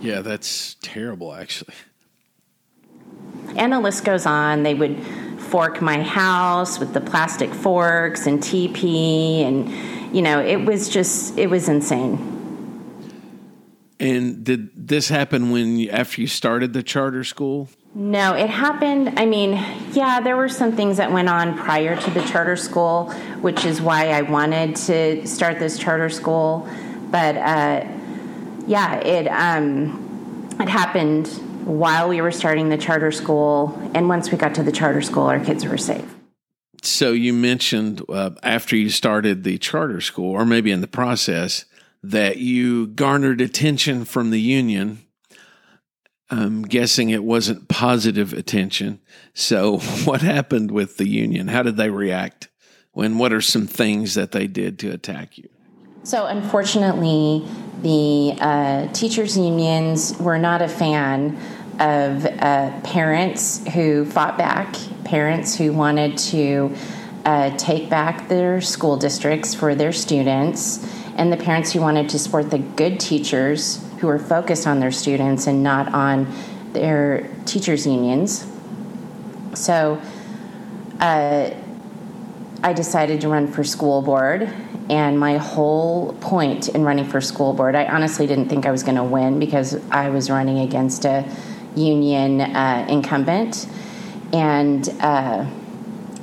Yeah, 0.00 0.20
that's 0.20 0.76
terrible, 0.80 1.34
actually. 1.34 1.74
And 3.56 3.72
the 3.72 3.80
list 3.80 4.04
goes 4.04 4.26
on. 4.26 4.62
They 4.62 4.74
would 4.74 5.02
fork 5.38 5.82
my 5.82 6.02
house 6.02 6.78
with 6.78 6.94
the 6.94 7.00
plastic 7.00 7.52
forks 7.52 8.26
and 8.26 8.40
TP 8.40 9.42
and 9.42 10.14
you 10.14 10.22
know, 10.22 10.40
it 10.40 10.64
was 10.64 10.88
just 10.88 11.38
it 11.38 11.48
was 11.48 11.68
insane. 11.68 12.28
And 13.98 14.44
did 14.44 14.88
this 14.88 15.08
happen 15.08 15.50
when 15.50 15.76
you, 15.76 15.90
after 15.90 16.20
you 16.20 16.26
started 16.26 16.72
the 16.72 16.82
charter 16.82 17.22
school? 17.22 17.68
No, 17.94 18.34
it 18.34 18.50
happened. 18.50 19.18
I 19.18 19.26
mean, 19.26 19.52
yeah, 19.92 20.20
there 20.20 20.36
were 20.36 20.48
some 20.48 20.72
things 20.72 20.96
that 20.96 21.12
went 21.12 21.28
on 21.28 21.56
prior 21.56 21.94
to 21.94 22.10
the 22.10 22.22
charter 22.22 22.56
school, 22.56 23.12
which 23.42 23.64
is 23.64 23.80
why 23.80 24.08
I 24.08 24.22
wanted 24.22 24.76
to 24.76 25.26
start 25.26 25.58
this 25.58 25.78
charter 25.78 26.08
school. 26.08 26.68
But 27.10 27.36
uh, 27.36 27.86
yeah, 28.66 28.96
it 28.96 29.28
um, 29.28 30.48
it 30.58 30.68
happened 30.68 31.26
while 31.64 32.08
we 32.08 32.20
were 32.20 32.32
starting 32.32 32.68
the 32.68 32.78
charter 32.78 33.12
school, 33.12 33.78
and 33.94 34.08
once 34.08 34.30
we 34.30 34.38
got 34.38 34.54
to 34.56 34.62
the 34.62 34.72
charter 34.72 35.02
school, 35.02 35.24
our 35.24 35.40
kids 35.40 35.64
were 35.64 35.78
safe. 35.78 36.14
So 36.82 37.12
you 37.12 37.32
mentioned 37.32 38.02
uh, 38.08 38.30
after 38.42 38.76
you 38.76 38.90
started 38.90 39.44
the 39.44 39.58
charter 39.58 40.00
school, 40.00 40.32
or 40.32 40.44
maybe 40.44 40.72
in 40.72 40.80
the 40.80 40.88
process, 40.88 41.64
that 42.02 42.38
you 42.38 42.88
garnered 42.88 43.40
attention 43.40 44.04
from 44.04 44.30
the 44.30 44.40
union. 44.40 45.02
I'm 46.28 46.62
guessing 46.62 47.10
it 47.10 47.22
wasn't 47.22 47.68
positive 47.68 48.32
attention. 48.32 49.00
So, 49.34 49.78
what 50.04 50.22
happened 50.22 50.70
with 50.70 50.96
the 50.96 51.08
union? 51.08 51.48
How 51.48 51.62
did 51.62 51.76
they 51.76 51.90
react? 51.90 52.48
When 52.92 53.16
what 53.16 53.32
are 53.32 53.40
some 53.40 53.66
things 53.66 54.14
that 54.14 54.32
they 54.32 54.46
did 54.46 54.78
to 54.80 54.90
attack 54.90 55.38
you? 55.38 55.48
So, 56.04 56.26
unfortunately, 56.26 57.46
the 57.82 58.36
uh, 58.40 58.92
teachers' 58.92 59.36
unions 59.36 60.18
were 60.18 60.38
not 60.38 60.60
a 60.60 60.68
fan 60.68 61.38
of 61.78 62.26
uh, 62.26 62.80
parents 62.80 63.66
who 63.68 64.04
fought 64.04 64.36
back, 64.36 64.74
parents 65.04 65.56
who 65.56 65.72
wanted 65.72 66.18
to 66.18 66.74
uh, 67.24 67.56
take 67.56 67.88
back 67.88 68.28
their 68.28 68.60
school 68.60 68.96
districts 68.96 69.54
for 69.54 69.76
their 69.76 69.92
students 69.92 70.84
and 71.16 71.32
the 71.32 71.36
parents 71.36 71.72
who 71.72 71.80
wanted 71.80 72.08
to 72.08 72.18
support 72.18 72.50
the 72.50 72.58
good 72.58 72.98
teachers 72.98 73.84
who 74.00 74.08
were 74.08 74.18
focused 74.18 74.66
on 74.66 74.80
their 74.80 74.90
students 74.90 75.46
and 75.46 75.62
not 75.62 75.92
on 75.94 76.26
their 76.72 77.28
teachers' 77.44 77.86
unions. 77.86 78.44
So 79.54 80.00
uh, 80.98 81.50
I 82.62 82.72
decided 82.72 83.20
to 83.22 83.28
run 83.28 83.50
for 83.50 83.64
school 83.64 84.02
board, 84.02 84.42
and 84.88 85.18
my 85.18 85.38
whole 85.38 86.12
point 86.20 86.68
in 86.68 86.84
running 86.84 87.04
for 87.04 87.20
school 87.20 87.52
board, 87.52 87.74
I 87.74 87.86
honestly 87.86 88.26
didn't 88.26 88.48
think 88.48 88.66
I 88.66 88.70
was 88.70 88.82
going 88.82 88.96
to 88.96 89.04
win 89.04 89.38
because 89.38 89.80
I 89.90 90.10
was 90.10 90.30
running 90.30 90.60
against 90.60 91.04
a 91.04 91.24
union 91.74 92.40
uh, 92.40 92.86
incumbent. 92.88 93.66
And 94.32 94.88
uh, 95.00 95.46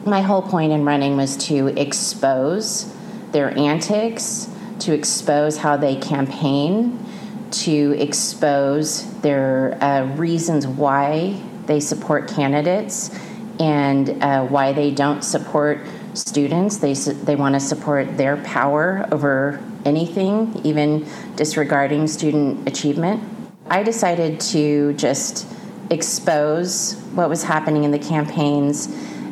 my 0.06 0.22
whole 0.22 0.42
point 0.42 0.72
in 0.72 0.86
running 0.86 1.18
was 1.18 1.36
to 1.48 1.68
expose 1.68 2.94
their 3.32 3.58
antics 3.58 4.50
to 4.80 4.94
expose 4.94 5.58
how 5.58 5.78
they 5.78 5.96
campaign, 5.96 7.06
to 7.52 7.96
expose 8.00 9.10
their 9.22 9.78
uh, 9.84 10.06
reasons 10.16 10.66
why 10.66 11.40
they 11.66 11.80
support 11.80 12.28
candidates 12.28 13.12
and 13.60 14.24
uh, 14.24 14.46
why 14.46 14.72
they 14.72 14.92
don't 14.92 15.24
support 15.24 15.80
students. 16.20 16.78
They, 16.78 16.94
they 16.94 17.36
want 17.36 17.56
to 17.56 17.60
support 17.60 18.18
their 18.18 18.38
power 18.38 19.08
over 19.12 19.64
anything, 19.86 20.60
even 20.64 21.08
disregarding 21.36 22.08
student 22.08 22.68
achievement. 22.68 23.24
I 23.68 23.84
decided 23.84 24.40
to 24.42 24.94
just 24.94 25.48
expose 25.90 26.96
what 27.14 27.30
was 27.30 27.44
happening 27.44 27.84
in 27.84 27.92
the 27.92 28.00
campaigns. 28.00 28.88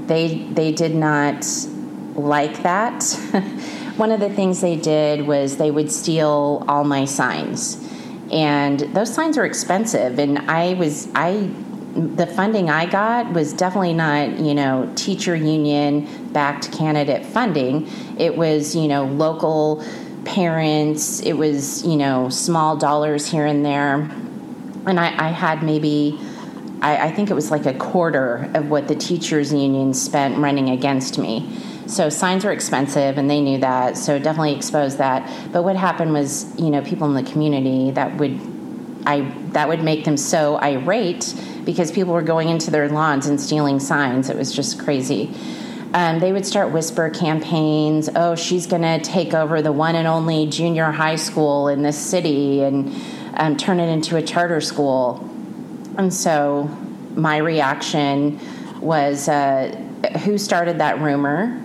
They, 0.07 0.47
they 0.51 0.71
did 0.71 0.95
not 0.95 1.45
like 2.15 2.63
that. 2.63 3.03
one 3.97 4.11
of 4.11 4.19
the 4.19 4.29
things 4.29 4.61
they 4.61 4.75
did 4.75 5.25
was 5.25 5.57
they 5.57 5.71
would 5.71 5.91
steal 5.91 6.63
all 6.67 6.83
my 6.83 7.05
signs 7.05 7.83
and 8.31 8.79
those 8.93 9.13
signs 9.13 9.37
are 9.37 9.45
expensive 9.45 10.19
and 10.19 10.37
i 10.49 10.73
was 10.73 11.07
i 11.15 11.49
the 11.97 12.27
funding 12.27 12.69
i 12.69 12.85
got 12.85 13.31
was 13.33 13.53
definitely 13.53 13.93
not 13.93 14.29
you 14.39 14.53
know 14.53 14.91
teacher 14.95 15.35
union 15.35 16.31
backed 16.31 16.71
candidate 16.71 17.25
funding 17.25 17.89
it 18.19 18.37
was 18.37 18.75
you 18.75 18.87
know 18.87 19.05
local 19.05 19.83
parents 20.23 21.21
it 21.21 21.33
was 21.33 21.83
you 21.85 21.97
know 21.97 22.29
small 22.29 22.77
dollars 22.77 23.25
here 23.25 23.47
and 23.47 23.65
there 23.65 23.95
and 24.85 24.99
i, 24.99 25.27
I 25.27 25.29
had 25.29 25.63
maybe 25.63 26.19
I, 26.79 27.07
I 27.07 27.11
think 27.11 27.31
it 27.31 27.33
was 27.33 27.49
like 27.49 27.65
a 27.65 27.73
quarter 27.73 28.51
of 28.53 28.69
what 28.69 28.87
the 28.87 28.95
teachers 28.95 29.51
union 29.51 29.95
spent 29.95 30.37
running 30.37 30.69
against 30.69 31.17
me 31.17 31.49
so 31.87 32.09
signs 32.09 32.43
were 32.43 32.51
expensive, 32.51 33.17
and 33.17 33.29
they 33.29 33.39
knew 33.39 33.59
that. 33.59 33.95
So 33.95 34.19
definitely 34.19 34.55
exposed 34.55 34.97
that. 34.97 35.51
But 35.53 35.63
what 35.63 35.77
happened 35.77 36.11
was, 36.11 36.53
you 36.59 36.69
know, 36.69 36.81
people 36.81 37.07
in 37.07 37.13
the 37.13 37.31
community 37.31 37.91
that 37.91 38.17
would, 38.17 38.37
I 39.05 39.21
that 39.53 39.69
would 39.69 39.83
make 39.83 40.03
them 40.03 40.17
so 40.17 40.57
irate 40.57 41.33
because 41.67 41.91
people 41.91 42.13
were 42.13 42.23
going 42.23 42.49
into 42.49 42.71
their 42.71 42.89
lawns 42.89 43.27
and 43.27 43.39
stealing 43.39 43.79
signs. 43.79 44.31
It 44.31 44.35
was 44.35 44.51
just 44.51 44.79
crazy. 44.79 45.31
Um, 45.93 46.17
they 46.17 46.33
would 46.33 46.47
start 46.47 46.71
whisper 46.71 47.11
campaigns. 47.11 48.09
Oh, 48.15 48.33
she's 48.33 48.65
going 48.65 48.81
to 48.81 48.99
take 48.99 49.35
over 49.35 49.61
the 49.61 49.71
one 49.71 49.95
and 49.95 50.07
only 50.07 50.47
junior 50.47 50.85
high 50.85 51.17
school 51.17 51.67
in 51.67 51.83
this 51.83 51.97
city 51.97 52.63
and 52.63 52.91
um, 53.35 53.55
turn 53.55 53.79
it 53.79 53.89
into 53.89 54.15
a 54.15 54.21
charter 54.23 54.61
school. 54.61 55.29
And 55.97 56.11
so 56.11 56.63
my 57.15 57.37
reaction 57.37 58.39
was, 58.81 59.29
uh, 59.29 59.75
who 60.23 60.39
started 60.39 60.79
that 60.79 60.99
rumor? 60.99 61.63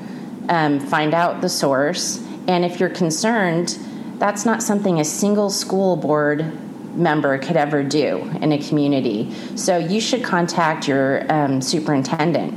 um, 0.48 0.80
find 0.80 1.14
out 1.14 1.40
the 1.40 1.48
source, 1.48 2.22
and 2.48 2.64
if 2.64 2.80
you're 2.80 2.90
concerned, 2.90 3.78
that's 4.18 4.44
not 4.44 4.62
something 4.62 5.00
a 5.00 5.04
single 5.04 5.50
school 5.50 5.96
board 5.96 6.52
member 6.94 7.38
could 7.38 7.56
ever 7.56 7.82
do 7.82 8.18
in 8.40 8.52
a 8.52 8.58
community. 8.58 9.32
So 9.56 9.78
you 9.78 10.00
should 10.00 10.22
contact 10.22 10.88
your 10.88 11.30
um, 11.32 11.60
superintendent. 11.60 12.54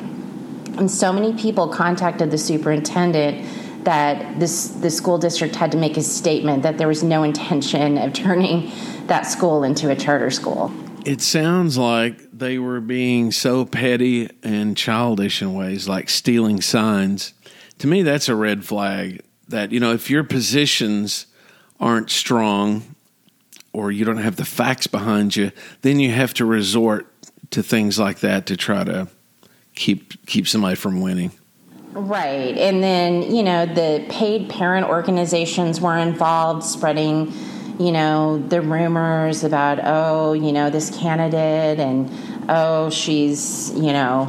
And 0.78 0.92
so 0.92 1.14
many 1.14 1.34
people 1.34 1.68
contacted 1.68 2.32
the 2.32 2.38
superintendent 2.38 3.86
that 3.86 4.40
this 4.40 4.70
the 4.70 4.90
school 4.90 5.18
district 5.18 5.56
had 5.56 5.72
to 5.72 5.78
make 5.78 5.96
a 5.96 6.02
statement 6.02 6.64
that 6.64 6.78
there 6.78 6.88
was 6.88 7.04
no 7.04 7.24
intention 7.24 7.98
of 7.98 8.14
turning 8.14 8.72
that 9.08 9.24
school 9.24 9.64
into 9.64 9.90
a 9.90 9.96
charter 9.96 10.32
school. 10.32 10.72
It 11.06 11.22
sounds 11.22 11.78
like 11.78 12.20
they 12.34 12.58
were 12.58 12.82
being 12.82 13.32
so 13.32 13.64
petty 13.64 14.28
and 14.42 14.76
childish 14.76 15.42
in 15.42 15.54
ways, 15.54 15.88
like 15.88 16.10
stealing 16.10 16.62
signs 16.62 17.36
to 17.80 17.88
me, 17.88 18.04
that's 18.04 18.30
a 18.30 18.36
red 18.36 18.66
flag 18.66 19.22
that, 19.48 19.72
you 19.72 19.80
know, 19.80 19.94
if 19.94 20.10
your 20.10 20.24
positions 20.24 21.28
aren't 21.80 22.10
strong 22.10 22.95
or 23.76 23.92
you 23.92 24.06
don't 24.06 24.18
have 24.18 24.38
the 24.38 24.46
facts 24.46 24.88
behind 24.88 25.36
you, 25.36 25.52
then 25.82 26.00
you 26.00 26.12
have 26.12 26.34
to 26.34 26.46
resort 26.46 27.12
to 27.52 27.62
things 27.62 28.00
like 28.00 28.20
that 28.20 28.46
to 28.46 28.56
try 28.56 28.84
to 28.84 29.08
keep 29.76 30.26
keep 30.26 30.48
somebody 30.48 30.76
from 30.76 31.02
winning. 31.02 31.32
Right. 31.92 32.58
And 32.58 32.82
then, 32.84 33.34
you 33.34 33.44
know, 33.44 33.66
the 33.66 34.06
paid 34.10 34.50
parent 34.50 34.88
organizations 34.88 35.80
were 35.80 35.98
involved 35.98 36.64
spreading, 36.64 37.32
you 37.80 37.92
know, 37.92 38.40
the 38.40 38.62
rumors 38.62 39.44
about, 39.44 39.80
oh, 39.84 40.34
you 40.34 40.52
know, 40.52 40.70
this 40.70 40.90
candidate 40.98 41.80
and 41.80 42.10
oh, 42.50 42.90
she's, 42.90 43.72
you 43.76 43.94
know, 43.94 44.26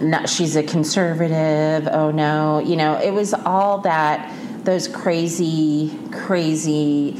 not, 0.00 0.28
she's 0.28 0.56
a 0.56 0.62
conservative. 0.62 1.86
Oh 1.90 2.10
no, 2.10 2.60
you 2.60 2.76
know, 2.76 2.98
it 2.98 3.12
was 3.12 3.34
all 3.34 3.78
that 3.78 4.34
those 4.64 4.88
crazy, 4.88 5.98
crazy, 6.12 7.18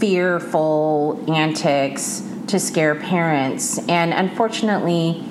fearful 0.00 1.22
antics 1.28 2.26
to 2.48 2.58
scare 2.58 2.94
parents. 2.94 3.78
And 3.88 4.12
unfortunately, 4.12 5.24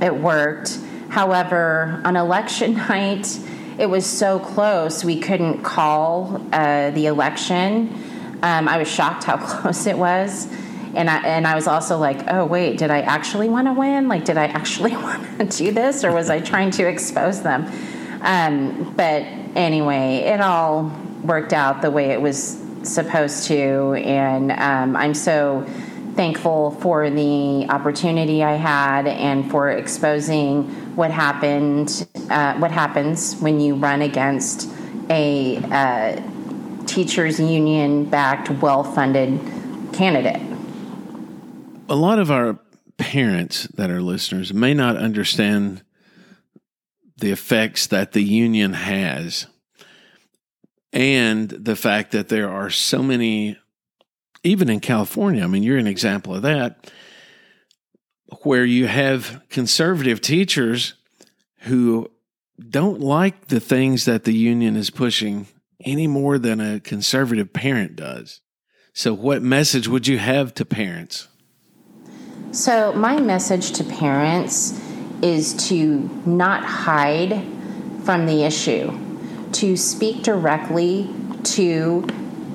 it 0.00 0.14
worked. 0.14 0.78
However, 1.08 2.00
on 2.04 2.16
election 2.16 2.74
night, 2.88 3.38
it 3.78 3.86
was 3.86 4.06
so 4.06 4.38
close 4.38 5.04
we 5.04 5.18
couldn't 5.20 5.62
call 5.62 6.40
uh, 6.52 6.90
the 6.90 7.06
election. 7.06 7.92
Um, 8.42 8.68
I 8.68 8.78
was 8.78 8.88
shocked 8.88 9.24
how 9.24 9.36
close 9.60 9.86
it 9.86 9.98
was. 9.98 10.48
And 10.94 11.08
I, 11.08 11.22
and 11.22 11.46
I 11.46 11.54
was 11.54 11.66
also 11.66 11.98
like, 11.98 12.24
oh, 12.28 12.44
wait, 12.44 12.78
did 12.78 12.90
I 12.90 13.00
actually 13.00 13.48
want 13.48 13.68
to 13.68 13.72
win? 13.72 14.08
Like, 14.08 14.24
did 14.24 14.36
I 14.36 14.46
actually 14.46 14.92
want 14.96 15.38
to 15.38 15.44
do 15.44 15.72
this? 15.72 16.04
Or 16.04 16.12
was 16.12 16.30
I 16.30 16.40
trying 16.40 16.70
to 16.72 16.88
expose 16.88 17.42
them? 17.42 17.70
Um, 18.22 18.92
but 18.96 19.22
anyway, 19.56 20.16
it 20.26 20.40
all 20.40 20.92
worked 21.22 21.52
out 21.52 21.82
the 21.82 21.90
way 21.90 22.10
it 22.10 22.20
was 22.20 22.60
supposed 22.82 23.46
to. 23.48 23.94
And 23.94 24.52
um, 24.52 24.96
I'm 24.96 25.14
so 25.14 25.66
thankful 26.14 26.72
for 26.72 27.08
the 27.08 27.66
opportunity 27.68 28.42
I 28.42 28.54
had 28.54 29.06
and 29.06 29.50
for 29.50 29.70
exposing 29.70 30.64
what 30.96 31.10
happened, 31.10 32.06
uh, 32.28 32.54
what 32.58 32.70
happens 32.70 33.36
when 33.40 33.60
you 33.60 33.74
run 33.74 34.02
against 34.02 34.68
a 35.08 35.56
uh, 35.56 36.20
teachers 36.86 37.38
union 37.38 38.04
backed, 38.04 38.50
well 38.50 38.84
funded 38.84 39.40
candidate. 39.92 40.42
A 41.88 41.94
lot 41.94 42.18
of 42.18 42.30
our 42.30 42.58
parents 42.96 43.64
that 43.74 43.90
are 43.90 44.02
listeners 44.02 44.52
may 44.52 44.74
not 44.74 44.96
understand 44.96 45.82
the 47.16 47.30
effects 47.30 47.86
that 47.86 48.12
the 48.12 48.22
union 48.22 48.72
has 48.72 49.46
and 50.92 51.48
the 51.48 51.76
fact 51.76 52.12
that 52.12 52.28
there 52.28 52.50
are 52.50 52.70
so 52.70 53.02
many 53.02 53.56
even 54.42 54.70
in 54.70 54.80
California, 54.80 55.44
I 55.44 55.46
mean, 55.46 55.62
you're 55.62 55.78
an 55.78 55.86
example 55.86 56.34
of 56.34 56.42
that, 56.42 56.90
where 58.42 58.64
you 58.64 58.86
have 58.86 59.42
conservative 59.50 60.20
teachers 60.20 60.94
who 61.60 62.10
don't 62.68 63.00
like 63.00 63.48
the 63.48 63.60
things 63.60 64.04
that 64.04 64.24
the 64.24 64.34
union 64.34 64.76
is 64.76 64.90
pushing 64.90 65.46
any 65.84 66.06
more 66.06 66.38
than 66.38 66.60
a 66.60 66.80
conservative 66.80 67.52
parent 67.52 67.96
does. 67.96 68.40
So, 68.92 69.14
what 69.14 69.42
message 69.42 69.88
would 69.88 70.06
you 70.06 70.18
have 70.18 70.52
to 70.54 70.64
parents? 70.64 71.28
So, 72.52 72.92
my 72.92 73.20
message 73.20 73.72
to 73.72 73.84
parents 73.84 74.80
is 75.22 75.68
to 75.68 76.10
not 76.26 76.64
hide 76.64 77.44
from 78.04 78.26
the 78.26 78.42
issue, 78.42 78.90
to 79.52 79.76
speak 79.76 80.22
directly 80.22 81.08
to 81.42 82.06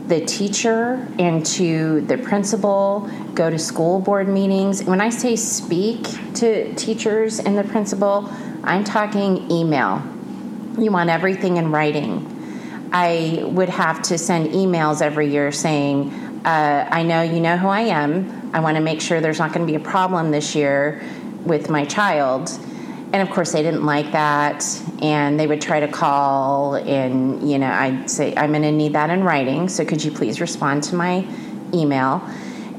the 0.07 0.23
teacher 0.25 1.07
and 1.17 1.45
to 1.45 2.01
the 2.01 2.17
principal, 2.17 3.09
go 3.33 3.49
to 3.49 3.57
school 3.57 3.99
board 3.99 4.27
meetings. 4.27 4.83
When 4.83 5.01
I 5.01 5.09
say 5.09 5.35
speak 5.35 6.03
to 6.35 6.73
teachers 6.75 7.39
and 7.39 7.57
the 7.57 7.63
principal, 7.63 8.29
I'm 8.63 8.83
talking 8.83 9.49
email. 9.49 10.01
You 10.77 10.91
want 10.91 11.09
everything 11.09 11.57
in 11.57 11.71
writing. 11.71 12.31
I 12.91 13.41
would 13.43 13.69
have 13.69 14.01
to 14.03 14.17
send 14.17 14.49
emails 14.49 15.01
every 15.01 15.29
year 15.29 15.51
saying, 15.51 16.13
uh, 16.45 16.87
I 16.91 17.01
know 17.03 17.23
you 17.23 17.39
know 17.39 17.57
who 17.57 17.67
I 17.67 17.81
am. 17.81 18.51
I 18.53 18.59
want 18.59 18.77
to 18.77 18.81
make 18.81 19.01
sure 19.01 19.19
there's 19.19 19.39
not 19.39 19.51
going 19.53 19.65
to 19.65 19.71
be 19.71 19.75
a 19.75 19.83
problem 19.83 20.31
this 20.31 20.53
year 20.55 21.01
with 21.45 21.69
my 21.69 21.85
child 21.85 22.49
and 23.15 23.27
of 23.27 23.33
course 23.33 23.53
they 23.53 23.63
didn't 23.63 23.85
like 23.85 24.11
that. 24.11 24.63
And 25.01 25.39
they 25.39 25.47
would 25.47 25.61
try 25.61 25.79
to 25.79 25.87
call 25.87 26.75
and 26.75 27.49
you 27.49 27.59
know 27.59 27.69
i'd 27.69 28.09
say 28.09 28.33
i'm 28.35 28.51
going 28.51 28.63
to 28.63 28.71
need 28.71 28.93
that 28.93 29.09
in 29.09 29.23
writing 29.23 29.69
so 29.69 29.85
could 29.85 30.03
you 30.03 30.11
please 30.11 30.41
respond 30.41 30.83
to 30.83 30.95
my 30.95 31.25
email? 31.73 32.27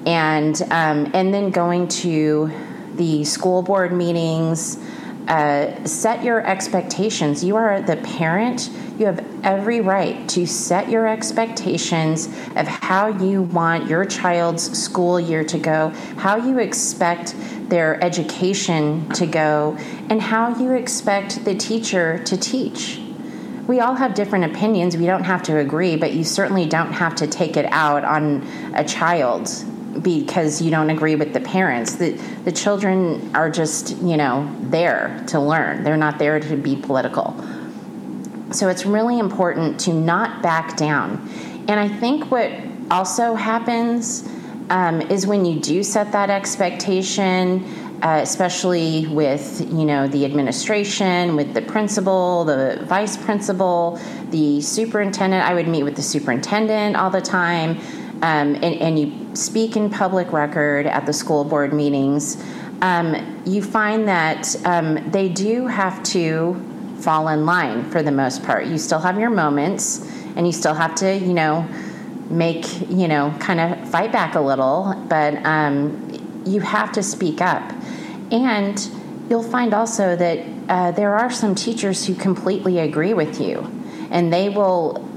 And 0.07 0.61
um, 0.71 1.11
and 1.14 1.35
then 1.35 1.50
going 1.50 1.88
to 1.88 2.50
the 2.95 3.25
school 3.25 3.62
board 3.62 3.93
meetings 3.93 4.78
uh, 5.28 5.85
set 5.85 6.23
your 6.23 6.45
expectations 6.47 7.42
you 7.45 7.56
are 7.56 7.80
the 7.83 7.97
parent 7.97 8.71
you 8.99 9.06
have 9.06 9.25
every 9.45 9.80
right 9.80 10.28
to 10.28 10.47
set 10.47 10.88
your 10.88 11.06
expectations 11.06 12.26
of 12.56 12.66
how 12.66 13.09
you 13.09 13.42
want 13.42 13.88
your 13.88 14.04
child's 14.04 14.78
school 14.78 15.19
year 15.21 15.45
to 15.45 15.58
go 15.58 15.91
how 16.17 16.36
you 16.36 16.58
expect 16.58 17.34
their 17.69 18.02
education 18.02 19.08
to 19.10 19.26
go, 19.26 19.76
and 20.08 20.21
how 20.21 20.56
you 20.56 20.73
expect 20.73 21.45
the 21.45 21.54
teacher 21.54 22.23
to 22.25 22.36
teach. 22.36 23.00
We 23.67 23.80
all 23.80 23.95
have 23.95 24.15
different 24.15 24.45
opinions. 24.45 24.97
We 24.97 25.06
don't 25.06 25.25
have 25.25 25.43
to 25.45 25.58
agree, 25.58 25.97
but 25.97 26.12
you 26.12 26.23
certainly 26.23 26.67
don't 26.67 26.93
have 26.93 27.17
to 27.17 27.26
take 27.26 27.56
it 27.56 27.67
out 27.67 28.04
on 28.04 28.47
a 28.75 28.84
child 28.84 29.50
because 30.02 30.61
you 30.61 30.71
don't 30.71 30.91
agree 30.91 31.15
with 31.15 31.32
the 31.32 31.41
parents. 31.41 31.97
The, 31.97 32.13
the 32.45 32.52
children 32.52 33.35
are 33.35 33.50
just, 33.50 33.97
you 33.99 34.17
know, 34.17 34.54
there 34.63 35.25
to 35.28 35.41
learn, 35.41 35.85
they're 35.85 35.97
not 35.97 36.19
there 36.19 36.41
to 36.41 36.56
be 36.56 36.76
political. 36.76 37.35
So 38.52 38.69
it's 38.69 38.87
really 38.87 39.19
important 39.19 39.80
to 39.80 39.93
not 39.93 40.43
back 40.43 40.76
down. 40.76 41.28
And 41.69 41.80
I 41.80 41.89
think 41.89 42.30
what 42.30 42.52
also 42.91 43.35
happens 43.35 44.28
um, 44.71 45.00
is 45.00 45.26
when 45.26 45.45
you 45.45 45.61
do 45.61 45.82
set 45.82 46.13
that 46.13 46.30
expectation, 46.30 47.65
uh, 48.02 48.21
especially 48.23 49.06
with 49.06 49.61
you 49.73 49.85
know 49.85 50.06
the 50.06 50.25
administration, 50.25 51.35
with 51.35 51.54
the 51.54 51.63
principal, 51.63 52.45
the 52.45 52.80
vice 52.85 53.17
principal, 53.17 53.99
the 54.30 54.61
superintendent. 54.61 55.45
I 55.45 55.54
would 55.54 55.69
meet 55.69 55.82
with 55.82 55.97
the 55.97 56.02
superintendent 56.02 56.97
all 56.97 57.11
the 57.11 57.21
time, 57.21 57.78
um, 58.23 58.54
and, 58.56 58.65
and, 58.65 58.99
you 58.99 59.25
speak 59.37 59.77
in 59.77 59.91
public 59.91 60.33
record 60.33 60.87
at 60.87 61.07
the 61.07 61.13
school 61.13 61.45
board 61.45 61.73
meetings. 61.73 62.43
Um, 62.83 63.43
you 63.47 63.63
find 63.63 64.09
that 64.09 64.55
um, 64.65 65.11
they 65.11 65.29
do 65.29 65.67
have 65.67 66.03
to 66.05 66.55
fall 67.01 67.29
in 67.29 67.47
line 67.47 67.89
for 67.91 68.03
the 68.03 68.11
most 68.11 68.43
part. 68.43 68.67
You 68.67 68.79
still 68.79 69.01
have 69.01 69.19
your 69.19 69.31
moments, 69.31 70.07
and 70.37 70.47
you 70.47 70.53
still 70.53 70.75
have 70.75 70.95
to 70.97 71.17
you 71.17 71.33
know 71.33 71.67
make 72.31 72.81
you 72.91 73.09
know 73.09 73.35
kind 73.41 73.61
of 73.61 73.89
fight 73.89 74.13
back 74.13 74.35
a 74.35 74.41
little 74.41 74.95
but 75.09 75.35
um, 75.45 76.43
you 76.45 76.61
have 76.61 76.93
to 76.93 77.03
speak 77.03 77.41
up 77.41 77.73
and 78.31 78.91
you'll 79.29 79.43
find 79.43 79.73
also 79.73 80.17
that 80.17 80.45
uh, 80.69 80.91
there 80.93 81.15
are 81.15 81.31
some 81.31 81.55
teachers 81.55 82.07
who 82.07 82.15
completely 82.15 82.79
agree 82.79 83.15
with 83.15 83.41
you 83.41 83.61
and 84.11 84.33
they 84.33 84.49
will 84.49 85.09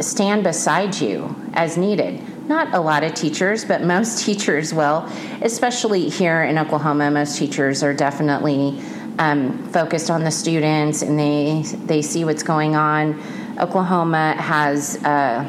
stand 0.00 0.42
beside 0.42 1.00
you 1.00 1.34
as 1.54 1.76
needed 1.76 2.20
not 2.46 2.74
a 2.74 2.80
lot 2.80 3.04
of 3.04 3.14
teachers 3.14 3.64
but 3.64 3.82
most 3.82 4.24
teachers 4.24 4.72
will 4.72 5.08
especially 5.42 6.08
here 6.08 6.42
in 6.42 6.58
oklahoma. 6.58 7.10
Most 7.10 7.38
teachers 7.38 7.82
are 7.82 7.94
definitely 7.94 8.80
um, 9.18 9.68
focused 9.68 10.10
on 10.10 10.24
the 10.24 10.30
students 10.30 11.02
and 11.02 11.18
they 11.18 11.62
they 11.86 12.02
see 12.02 12.24
what's 12.24 12.42
going 12.42 12.76
on. 12.76 13.20
Oklahoma 13.58 14.34
has 14.38 15.02
uh, 15.04 15.44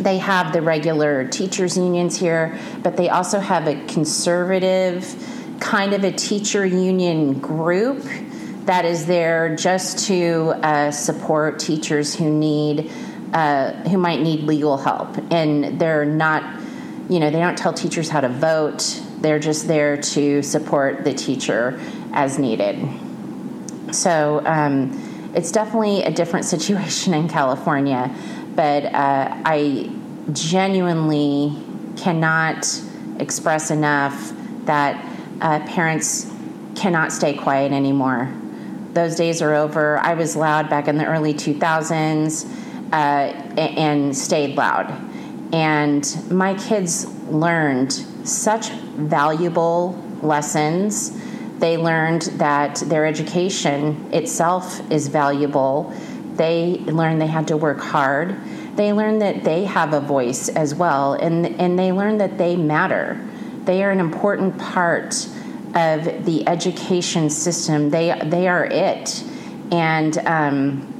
they 0.00 0.18
have 0.18 0.52
the 0.52 0.62
regular 0.62 1.28
teachers 1.28 1.76
unions 1.76 2.16
here, 2.16 2.58
but 2.82 2.96
they 2.96 3.10
also 3.10 3.38
have 3.38 3.66
a 3.66 3.84
conservative 3.86 5.14
kind 5.60 5.92
of 5.92 6.04
a 6.04 6.12
teacher 6.12 6.64
union 6.64 7.38
group 7.38 8.02
that 8.64 8.84
is 8.84 9.06
there 9.06 9.54
just 9.56 10.06
to 10.06 10.54
uh, 10.62 10.90
support 10.90 11.58
teachers 11.58 12.14
who 12.14 12.30
need 12.30 12.90
uh, 13.32 13.72
who 13.88 13.98
might 13.98 14.20
need 14.20 14.42
legal 14.42 14.76
help, 14.76 15.16
and 15.30 15.80
they're 15.80 16.04
not, 16.04 16.60
you 17.08 17.20
know, 17.20 17.30
they 17.30 17.38
don't 17.38 17.56
tell 17.56 17.72
teachers 17.72 18.08
how 18.08 18.20
to 18.20 18.28
vote. 18.28 19.02
They're 19.20 19.38
just 19.38 19.68
there 19.68 19.96
to 19.96 20.42
support 20.42 21.04
the 21.04 21.14
teacher 21.14 21.80
as 22.12 22.38
needed. 22.38 22.78
So 23.92 24.42
um, 24.46 25.30
it's 25.34 25.52
definitely 25.52 26.02
a 26.02 26.10
different 26.10 26.44
situation 26.54 27.14
in 27.14 27.28
California 27.28 28.14
but 28.54 28.84
uh, 28.84 29.40
I 29.44 29.90
genuinely 30.32 31.56
cannot 31.96 32.66
express 33.18 33.70
enough 33.70 34.32
that 34.64 35.02
uh, 35.40 35.60
parents 35.60 36.30
cannot 36.74 37.12
stay 37.12 37.34
quiet 37.34 37.72
anymore. 37.72 38.30
Those 38.92 39.16
days 39.16 39.40
are 39.40 39.54
over. 39.54 39.98
I 39.98 40.14
was 40.14 40.36
loud 40.36 40.68
back 40.68 40.88
in 40.88 40.98
the 40.98 41.06
early 41.06 41.32
2000s 41.32 42.44
uh, 42.92 43.32
and 43.56 44.16
stayed 44.16 44.56
loud. 44.56 44.90
And 45.52 46.30
my 46.30 46.54
kids 46.54 47.06
learned 47.26 47.92
such 47.92 48.70
valuable 48.70 50.00
lessons. 50.22 51.18
They 51.58 51.76
learned 51.76 52.22
that 52.38 52.76
their 52.86 53.06
education 53.06 54.12
itself 54.12 54.80
is 54.90 55.08
valuable 55.08 55.94
they 56.40 56.78
learned 56.86 57.20
they 57.20 57.26
had 57.26 57.48
to 57.48 57.56
work 57.58 57.80
hard. 57.80 58.34
They 58.74 58.94
learned 58.94 59.20
that 59.20 59.44
they 59.44 59.64
have 59.64 59.92
a 59.92 60.00
voice 60.00 60.48
as 60.48 60.74
well, 60.74 61.12
and, 61.12 61.46
and 61.60 61.78
they 61.78 61.92
learned 61.92 62.18
that 62.22 62.38
they 62.38 62.56
matter. 62.56 63.20
They 63.64 63.84
are 63.84 63.90
an 63.90 64.00
important 64.00 64.56
part 64.56 65.28
of 65.74 66.24
the 66.24 66.44
education 66.48 67.28
system. 67.28 67.90
They, 67.90 68.18
they 68.24 68.48
are 68.48 68.64
it. 68.64 69.22
And 69.70 70.16
um, 70.26 70.99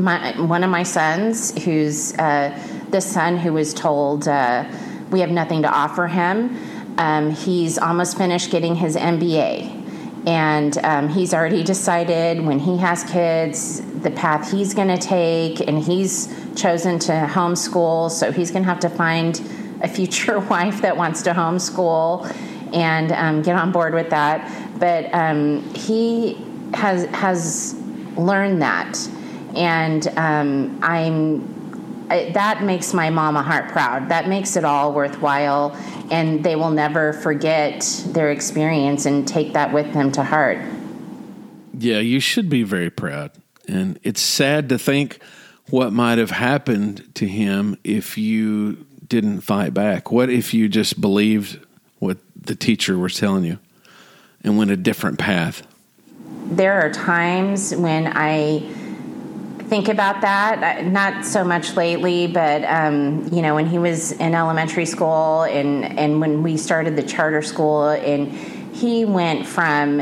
my, 0.00 0.40
one 0.40 0.64
of 0.64 0.70
my 0.70 0.82
sons, 0.82 1.56
who's 1.64 2.14
uh, 2.18 2.58
the 2.90 3.00
son 3.00 3.36
who 3.38 3.52
was 3.52 3.74
told, 3.74 4.28
uh, 4.28 4.64
We 5.10 5.20
have 5.20 5.30
nothing 5.30 5.62
to 5.62 5.68
offer 5.68 6.06
him, 6.06 6.56
Um, 6.98 7.30
he's 7.30 7.78
almost 7.78 8.18
finished 8.18 8.50
getting 8.50 8.76
his 8.76 8.96
MBA. 8.96 9.78
And 10.26 10.76
um, 10.84 11.08
he's 11.08 11.32
already 11.32 11.64
decided 11.64 12.44
when 12.44 12.58
he 12.58 12.76
has 12.76 13.04
kids 13.04 13.80
the 14.02 14.10
path 14.10 14.50
he's 14.50 14.74
going 14.74 14.88
to 14.88 14.98
take, 14.98 15.60
and 15.60 15.78
he's 15.78 16.28
chosen 16.56 16.98
to 17.00 17.12
homeschool. 17.12 18.10
So 18.10 18.32
he's 18.32 18.50
going 18.50 18.62
to 18.64 18.68
have 18.68 18.80
to 18.80 18.90
find 18.90 19.40
a 19.82 19.88
future 19.88 20.38
wife 20.50 20.82
that 20.82 20.96
wants 20.96 21.22
to 21.22 21.30
homeschool 21.32 22.34
and 22.72 23.12
um, 23.12 23.42
get 23.42 23.56
on 23.56 23.72
board 23.72 23.94
with 23.94 24.10
that. 24.10 24.78
But 24.78 25.12
um, 25.14 25.62
he 25.74 26.34
has 26.74 27.06
has 27.06 27.74
learned 28.16 28.62
that, 28.62 28.96
and 29.56 30.06
um, 30.16 30.78
I'm. 30.82 32.08
that 32.08 32.62
makes 32.62 32.92
my 32.92 33.10
mama 33.10 33.42
heart 33.42 33.70
proud. 33.70 34.08
That 34.08 34.28
makes 34.28 34.56
it 34.56 34.64
all 34.64 34.92
worthwhile, 34.92 35.76
and 36.10 36.44
they 36.44 36.56
will 36.56 36.70
never 36.70 37.12
forget 37.12 38.04
their 38.08 38.30
experience 38.30 39.06
and 39.06 39.26
take 39.26 39.52
that 39.52 39.72
with 39.72 39.92
them 39.92 40.12
to 40.12 40.24
heart. 40.24 40.58
Yeah, 41.72 42.00
you 42.00 42.20
should 42.20 42.48
be 42.48 42.62
very 42.62 42.90
proud. 42.90 43.30
And 43.66 43.98
it's 44.02 44.20
sad 44.20 44.68
to 44.70 44.78
think 44.78 45.22
what 45.70 45.92
might 45.92 46.18
have 46.18 46.30
happened 46.30 47.14
to 47.14 47.26
him 47.26 47.76
if 47.84 48.18
you 48.18 48.84
didn't 49.06 49.40
fight 49.40 49.72
back. 49.72 50.10
What 50.10 50.30
if 50.30 50.52
you 50.52 50.68
just 50.68 51.00
believed 51.00 51.64
what 51.98 52.18
the 52.36 52.54
teacher 52.54 52.98
was 52.98 53.16
telling 53.16 53.44
you 53.44 53.58
and 54.42 54.58
went 54.58 54.70
a 54.70 54.76
different 54.76 55.18
path? 55.18 55.62
There 56.46 56.80
are 56.80 56.90
times 56.90 57.74
when 57.74 58.12
I 58.14 58.58
think 59.70 59.88
about 59.88 60.20
that. 60.22 60.84
Not 60.84 61.24
so 61.24 61.44
much 61.44 61.76
lately, 61.76 62.26
but 62.26 62.64
um, 62.64 63.28
you 63.32 63.40
know, 63.40 63.54
when 63.54 63.66
he 63.66 63.78
was 63.78 64.12
in 64.12 64.34
elementary 64.34 64.84
school 64.84 65.44
and 65.44 65.84
and 65.98 66.20
when 66.20 66.42
we 66.42 66.56
started 66.56 66.96
the 66.96 67.04
charter 67.04 67.40
school, 67.40 67.88
and 67.88 68.28
he 68.74 69.04
went 69.04 69.46
from 69.46 70.00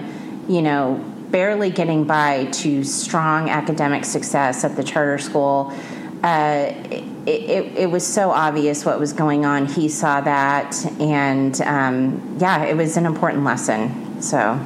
you 0.48 0.62
know 0.62 1.04
barely 1.30 1.70
getting 1.70 2.04
by 2.04 2.46
to 2.46 2.82
strong 2.82 3.50
academic 3.50 4.06
success 4.06 4.64
at 4.64 4.74
the 4.74 4.82
charter 4.82 5.18
school. 5.18 5.72
Uh, 6.24 6.72
it, 6.90 7.04
it, 7.28 7.78
it, 7.78 7.90
was 7.90 8.04
so 8.04 8.30
obvious 8.30 8.84
what 8.84 8.98
was 8.98 9.12
going 9.12 9.44
on. 9.44 9.66
He 9.66 9.88
saw 9.88 10.20
that, 10.22 10.74
and 10.98 11.60
um, 11.60 12.36
yeah, 12.40 12.64
it 12.64 12.76
was 12.76 12.96
an 12.96 13.06
important 13.06 13.44
lesson. 13.44 14.20
So, 14.20 14.58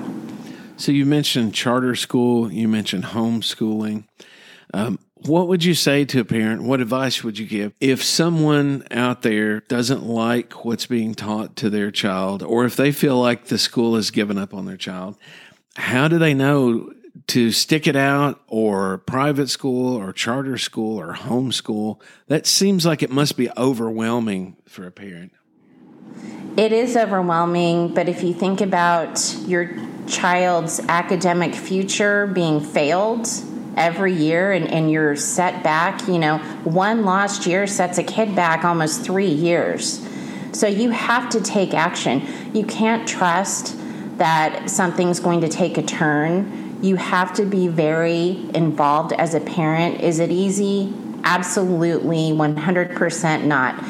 so 0.78 0.92
you 0.92 1.04
mentioned 1.04 1.52
charter 1.52 1.94
school, 1.94 2.50
you 2.50 2.68
mentioned 2.68 3.04
homeschooling. 3.04 4.04
Um, 4.72 4.98
what 5.14 5.48
would 5.48 5.62
you 5.62 5.74
say 5.74 6.04
to 6.06 6.20
a 6.20 6.24
parent? 6.24 6.62
What 6.62 6.80
advice 6.80 7.22
would 7.22 7.38
you 7.38 7.46
give 7.46 7.72
if 7.80 8.02
someone 8.02 8.84
out 8.90 9.22
there 9.22 9.60
doesn't 9.60 10.04
like 10.04 10.64
what's 10.64 10.86
being 10.86 11.14
taught 11.14 11.56
to 11.56 11.70
their 11.70 11.90
child, 11.90 12.42
or 12.42 12.64
if 12.64 12.74
they 12.76 12.90
feel 12.90 13.20
like 13.20 13.44
the 13.46 13.58
school 13.58 13.94
has 13.94 14.10
given 14.10 14.38
up 14.38 14.52
on 14.52 14.66
their 14.66 14.76
child? 14.76 15.16
How 15.76 16.08
do 16.08 16.18
they 16.18 16.34
know 16.34 16.92
to 17.28 17.52
stick 17.52 17.86
it 17.86 17.94
out, 17.94 18.40
or 18.48 18.98
private 18.98 19.48
school, 19.48 19.94
or 19.94 20.12
charter 20.12 20.58
school, 20.58 20.98
or 20.98 21.14
homeschool? 21.14 22.00
That 22.26 22.46
seems 22.46 22.84
like 22.84 23.02
it 23.02 23.10
must 23.10 23.36
be 23.36 23.48
overwhelming 23.56 24.56
for 24.66 24.86
a 24.86 24.90
parent. 24.90 25.32
It 26.56 26.72
is 26.72 26.96
overwhelming, 26.96 27.94
but 27.94 28.08
if 28.08 28.22
you 28.22 28.34
think 28.34 28.60
about 28.60 29.36
your 29.46 29.70
child's 30.08 30.80
academic 30.88 31.54
future 31.54 32.26
being 32.26 32.60
failed, 32.60 33.28
every 33.76 34.12
year 34.12 34.52
and, 34.52 34.68
and 34.68 34.90
you're 34.90 35.16
set 35.16 35.62
back, 35.62 36.06
you 36.08 36.18
know, 36.18 36.38
one 36.64 37.04
lost 37.04 37.46
year 37.46 37.66
sets 37.66 37.98
a 37.98 38.02
kid 38.02 38.34
back 38.34 38.64
almost 38.64 39.02
three 39.02 39.30
years. 39.30 40.06
So 40.52 40.66
you 40.66 40.90
have 40.90 41.30
to 41.30 41.40
take 41.40 41.74
action. 41.74 42.22
You 42.52 42.64
can't 42.64 43.08
trust 43.08 43.76
that 44.18 44.68
something's 44.68 45.20
going 45.20 45.40
to 45.40 45.48
take 45.48 45.78
a 45.78 45.82
turn. 45.82 46.78
You 46.82 46.96
have 46.96 47.32
to 47.34 47.44
be 47.44 47.68
very 47.68 48.46
involved 48.54 49.12
as 49.12 49.34
a 49.34 49.40
parent. 49.40 50.00
Is 50.00 50.18
it 50.18 50.30
easy? 50.30 50.92
Absolutely, 51.24 52.32
100% 52.32 53.44
not 53.44 53.82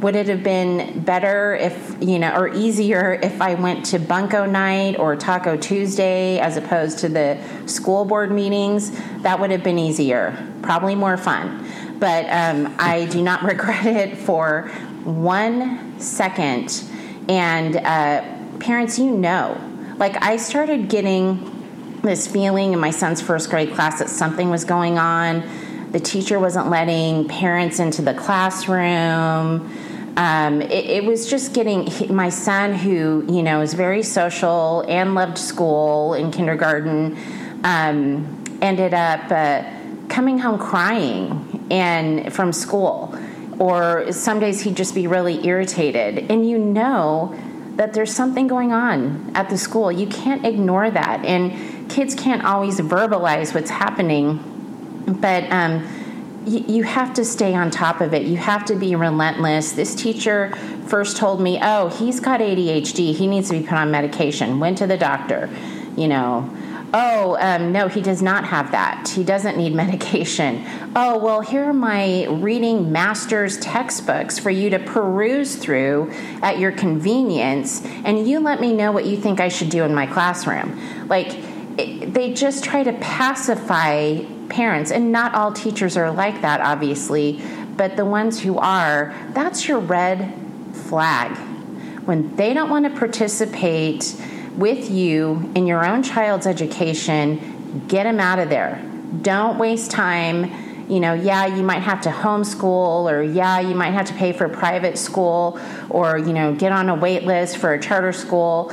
would 0.00 0.14
it 0.14 0.28
have 0.28 0.44
been 0.44 1.00
better 1.00 1.54
if 1.56 1.96
you 2.00 2.18
know 2.18 2.32
or 2.34 2.48
easier 2.54 3.14
if 3.22 3.40
i 3.40 3.54
went 3.54 3.84
to 3.84 3.98
bunko 3.98 4.46
night 4.46 4.98
or 4.98 5.16
taco 5.16 5.56
tuesday 5.56 6.38
as 6.38 6.56
opposed 6.56 6.98
to 7.00 7.08
the 7.08 7.38
school 7.66 8.04
board 8.04 8.30
meetings? 8.30 8.92
That 9.22 9.40
would 9.40 9.50
have 9.50 9.62
been 9.62 9.78
easier 9.78 10.36
probably 10.62 10.94
more 10.94 11.16
fun. 11.16 11.66
But 11.98 12.26
um, 12.26 12.74
i 12.78 13.06
do 13.06 13.22
not 13.22 13.42
regret 13.52 13.86
it 13.86 14.18
for 14.18 14.68
one 15.04 15.98
second. 16.00 16.84
And 17.28 17.76
uh, 17.76 18.24
parents 18.60 18.98
you 18.98 19.10
know 19.10 19.60
like 19.98 20.22
i 20.22 20.36
started 20.36 20.88
getting 20.88 21.54
this 22.02 22.28
feeling 22.28 22.72
in 22.72 22.78
my 22.78 22.90
son's 22.90 23.20
first 23.20 23.50
grade 23.50 23.74
class 23.74 23.98
that 23.98 24.08
something 24.08 24.50
was 24.50 24.64
going 24.64 24.98
on. 24.98 25.42
The 25.90 25.98
teacher 25.98 26.38
wasn't 26.38 26.70
letting 26.70 27.26
parents 27.26 27.80
into 27.80 28.02
the 28.02 28.14
classroom 28.14 29.68
um, 30.18 30.60
it, 30.60 30.72
it, 30.72 31.04
was 31.04 31.30
just 31.30 31.54
getting 31.54 31.88
my 32.12 32.28
son, 32.28 32.74
who 32.74 33.24
you 33.28 33.40
know 33.40 33.60
is 33.60 33.72
very 33.74 34.02
social 34.02 34.84
and 34.88 35.14
loved 35.14 35.38
school 35.38 36.14
in 36.14 36.32
kindergarten, 36.32 37.16
um, 37.62 38.44
ended 38.60 38.94
up 38.94 39.30
uh, 39.30 39.62
coming 40.08 40.38
home 40.38 40.58
crying 40.58 41.64
and 41.70 42.34
from 42.34 42.52
school, 42.52 43.16
or 43.60 44.10
some 44.10 44.40
days 44.40 44.60
he'd 44.62 44.76
just 44.76 44.92
be 44.92 45.06
really 45.06 45.46
irritated, 45.46 46.28
and 46.28 46.50
you 46.50 46.58
know 46.58 47.32
that 47.76 47.92
there's 47.92 48.12
something 48.12 48.48
going 48.48 48.72
on 48.72 49.30
at 49.36 49.48
the 49.50 49.56
school. 49.56 49.92
You 49.92 50.08
can't 50.08 50.44
ignore 50.44 50.90
that, 50.90 51.24
and 51.24 51.88
kids 51.88 52.16
can't 52.16 52.44
always 52.44 52.80
verbalize 52.80 53.54
what's 53.54 53.70
happening, 53.70 55.14
but. 55.20 55.44
Um, 55.52 55.97
you 56.48 56.82
have 56.82 57.14
to 57.14 57.24
stay 57.24 57.54
on 57.54 57.70
top 57.70 58.00
of 58.00 58.14
it. 58.14 58.22
You 58.22 58.36
have 58.36 58.64
to 58.66 58.74
be 58.74 58.94
relentless. 58.94 59.72
This 59.72 59.94
teacher 59.94 60.54
first 60.86 61.16
told 61.16 61.40
me, 61.40 61.58
"Oh, 61.62 61.88
he's 61.88 62.20
got 62.20 62.40
ADHD. 62.40 63.12
He 63.12 63.26
needs 63.26 63.48
to 63.48 63.58
be 63.58 63.66
put 63.66 63.78
on 63.78 63.90
medication." 63.90 64.58
Went 64.58 64.78
to 64.78 64.86
the 64.86 64.96
doctor. 64.96 65.50
You 65.96 66.08
know, 66.08 66.50
"Oh, 66.94 67.36
um, 67.40 67.72
no, 67.72 67.88
he 67.88 68.00
does 68.00 68.22
not 68.22 68.44
have 68.44 68.70
that. 68.70 69.08
He 69.08 69.24
doesn't 69.24 69.56
need 69.56 69.74
medication." 69.84 70.64
"Oh, 70.96 71.18
well, 71.18 71.40
here 71.40 71.64
are 71.64 71.74
my 71.74 72.26
reading 72.28 72.90
master's 72.90 73.58
textbooks 73.58 74.38
for 74.38 74.50
you 74.50 74.70
to 74.70 74.78
peruse 74.78 75.56
through 75.56 76.10
at 76.42 76.58
your 76.58 76.72
convenience, 76.72 77.84
and 78.04 78.26
you 78.26 78.40
let 78.40 78.60
me 78.60 78.72
know 78.72 78.92
what 78.92 79.04
you 79.04 79.16
think 79.16 79.40
I 79.40 79.48
should 79.48 79.70
do 79.70 79.84
in 79.84 79.94
my 79.94 80.06
classroom." 80.06 80.80
Like 81.08 81.36
it, 81.78 82.14
they 82.14 82.32
just 82.32 82.64
try 82.64 82.82
to 82.82 82.92
pacify 82.94 84.20
parents, 84.48 84.90
and 84.90 85.12
not 85.12 85.34
all 85.34 85.52
teachers 85.52 85.96
are 85.96 86.10
like 86.10 86.40
that, 86.42 86.60
obviously, 86.60 87.42
but 87.76 87.96
the 87.96 88.04
ones 88.04 88.40
who 88.40 88.58
are, 88.58 89.14
that's 89.32 89.68
your 89.68 89.78
red 89.78 90.34
flag. 90.72 91.36
When 92.06 92.34
they 92.36 92.54
don't 92.54 92.70
want 92.70 92.84
to 92.92 92.98
participate 92.98 94.14
with 94.56 94.90
you 94.90 95.52
in 95.54 95.66
your 95.66 95.86
own 95.86 96.02
child's 96.02 96.46
education, 96.46 97.84
get 97.86 98.04
them 98.04 98.18
out 98.18 98.38
of 98.38 98.48
there. 98.48 98.82
Don't 99.22 99.58
waste 99.58 99.90
time. 99.90 100.50
You 100.88 101.00
know, 101.00 101.12
yeah, 101.12 101.46
you 101.46 101.62
might 101.62 101.82
have 101.82 102.00
to 102.02 102.08
homeschool, 102.08 103.12
or 103.12 103.22
yeah, 103.22 103.60
you 103.60 103.74
might 103.74 103.90
have 103.90 104.06
to 104.06 104.14
pay 104.14 104.32
for 104.32 104.48
private 104.48 104.96
school, 104.96 105.60
or, 105.90 106.16
you 106.16 106.32
know, 106.32 106.54
get 106.54 106.72
on 106.72 106.88
a 106.88 106.94
wait 106.94 107.24
list 107.24 107.58
for 107.58 107.74
a 107.74 107.80
charter 107.80 108.12
school. 108.12 108.72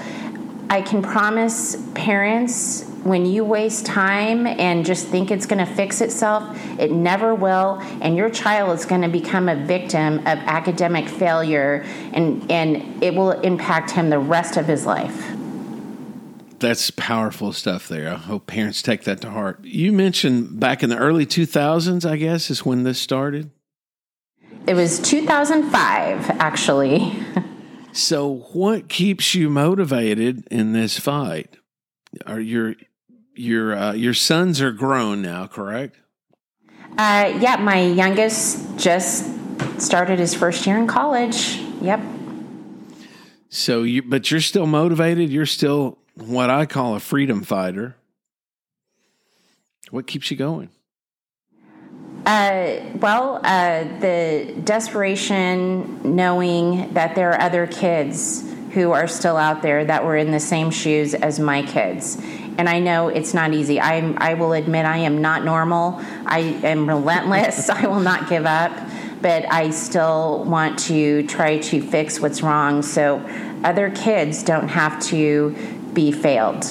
I 0.69 0.81
can 0.81 1.01
promise 1.01 1.75
parents 1.93 2.89
when 3.05 3.23
you 3.23 3.45
waste 3.45 3.85
time 3.85 4.47
and 4.47 4.83
just 4.83 5.05
think 5.05 5.29
it's 5.29 5.45
going 5.45 5.63
to 5.63 5.71
fix 5.75 6.01
itself, 6.01 6.59
it 6.79 6.91
never 6.91 7.35
will. 7.35 7.77
And 8.01 8.17
your 8.17 8.31
child 8.31 8.79
is 8.79 8.87
going 8.87 9.03
to 9.03 9.07
become 9.07 9.47
a 9.47 9.55
victim 9.55 10.17
of 10.19 10.25
academic 10.25 11.07
failure 11.07 11.85
and, 12.13 12.49
and 12.51 13.03
it 13.03 13.13
will 13.13 13.29
impact 13.41 13.91
him 13.91 14.09
the 14.09 14.17
rest 14.17 14.57
of 14.57 14.65
his 14.65 14.87
life. 14.87 15.23
That's 16.57 16.89
powerful 16.89 17.53
stuff 17.53 17.87
there. 17.87 18.11
I 18.11 18.15
hope 18.15 18.47
parents 18.47 18.81
take 18.81 19.03
that 19.03 19.21
to 19.21 19.29
heart. 19.29 19.63
You 19.63 19.91
mentioned 19.91 20.59
back 20.59 20.81
in 20.81 20.89
the 20.89 20.97
early 20.97 21.27
2000s, 21.27 22.09
I 22.09 22.15
guess, 22.15 22.49
is 22.49 22.65
when 22.65 22.85
this 22.85 22.97
started. 22.97 23.51
It 24.65 24.73
was 24.73 24.99
2005, 25.01 26.31
actually. 26.39 27.13
so, 27.91 28.37
what 28.53 28.89
keeps 28.89 29.35
you 29.35 29.51
motivated 29.51 30.47
in 30.49 30.73
this 30.73 30.97
fight? 30.97 31.57
Are 32.25 32.39
your 32.39 32.75
your 33.35 33.75
uh, 33.75 33.93
your 33.93 34.13
sons 34.13 34.61
are 34.61 34.71
grown 34.71 35.21
now, 35.21 35.47
correct? 35.47 35.97
Uh, 36.97 37.37
yeah, 37.39 37.57
my 37.57 37.81
youngest 37.81 38.77
just 38.77 39.29
started 39.79 40.19
his 40.19 40.33
first 40.33 40.65
year 40.65 40.77
in 40.77 40.87
college. 40.87 41.57
Yep. 41.81 42.01
So 43.49 43.83
you, 43.83 44.01
but 44.01 44.31
you're 44.31 44.41
still 44.41 44.65
motivated. 44.65 45.29
You're 45.29 45.45
still 45.45 45.97
what 46.15 46.49
I 46.49 46.65
call 46.65 46.95
a 46.95 46.99
freedom 46.99 47.43
fighter. 47.43 47.95
What 49.91 50.07
keeps 50.07 50.31
you 50.31 50.37
going? 50.37 50.69
Uh, 52.25 52.79
well, 52.95 53.39
uh, 53.43 53.83
the 53.99 54.55
desperation, 54.63 56.15
knowing 56.15 56.93
that 56.93 57.13
there 57.13 57.31
are 57.31 57.39
other 57.39 57.67
kids 57.67 58.43
who 58.71 58.91
are 58.91 59.07
still 59.07 59.37
out 59.37 59.61
there 59.61 59.85
that 59.85 60.03
were 60.03 60.17
in 60.17 60.31
the 60.31 60.39
same 60.39 60.71
shoes 60.71 61.13
as 61.13 61.39
my 61.39 61.61
kids. 61.61 62.17
And 62.57 62.69
I 62.69 62.79
know 62.79 63.09
it's 63.09 63.33
not 63.33 63.53
easy. 63.53 63.79
I, 63.79 64.13
I 64.17 64.33
will 64.35 64.53
admit 64.53 64.85
I 64.85 64.97
am 64.99 65.21
not 65.21 65.43
normal. 65.43 66.01
I 66.25 66.39
am 66.63 66.87
relentless. 66.87 67.69
I 67.69 67.87
will 67.87 67.99
not 67.99 68.29
give 68.29 68.45
up. 68.45 68.71
But 69.21 69.51
I 69.51 69.71
still 69.71 70.43
want 70.45 70.79
to 70.79 71.25
try 71.27 71.57
to 71.57 71.81
fix 71.81 72.19
what's 72.19 72.41
wrong 72.41 72.81
so 72.81 73.17
other 73.63 73.89
kids 73.89 74.43
don't 74.43 74.67
have 74.67 75.01
to 75.07 75.55
be 75.93 76.11
failed. 76.11 76.65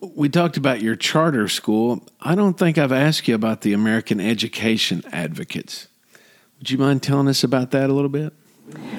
We 0.00 0.28
talked 0.28 0.56
about 0.56 0.80
your 0.80 0.96
charter 0.96 1.48
school. 1.48 2.02
I 2.20 2.34
don't 2.34 2.56
think 2.56 2.78
I've 2.78 2.92
asked 2.92 3.28
you 3.28 3.34
about 3.34 3.60
the 3.60 3.72
American 3.72 4.20
Education 4.20 5.02
Advocates. 5.12 5.88
Would 6.58 6.70
you 6.70 6.78
mind 6.78 7.02
telling 7.02 7.28
us 7.28 7.44
about 7.44 7.72
that 7.72 7.90
a 7.90 7.92
little 7.92 8.08
bit? 8.08 8.32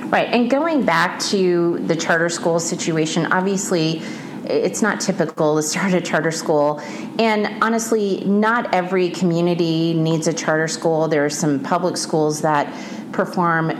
Right. 0.05 0.27
And 0.27 0.49
going 0.49 0.85
back 0.85 1.19
to 1.21 1.79
the 1.87 1.95
charter 1.95 2.29
school 2.29 2.59
situation, 2.59 3.25
obviously, 3.31 4.01
it's 4.49 4.81
not 4.81 5.01
typical 5.01 5.55
to 5.55 5.63
start 5.63 5.93
a 5.93 6.01
charter 6.01 6.31
school. 6.31 6.79
And 7.19 7.63
honestly, 7.63 8.23
not 8.25 8.73
every 8.73 9.09
community 9.09 9.93
needs 9.93 10.27
a 10.27 10.33
charter 10.33 10.67
school. 10.67 11.07
There 11.07 11.25
are 11.25 11.29
some 11.29 11.61
public 11.61 11.97
schools 11.97 12.41
that 12.41 12.73
perform 13.11 13.71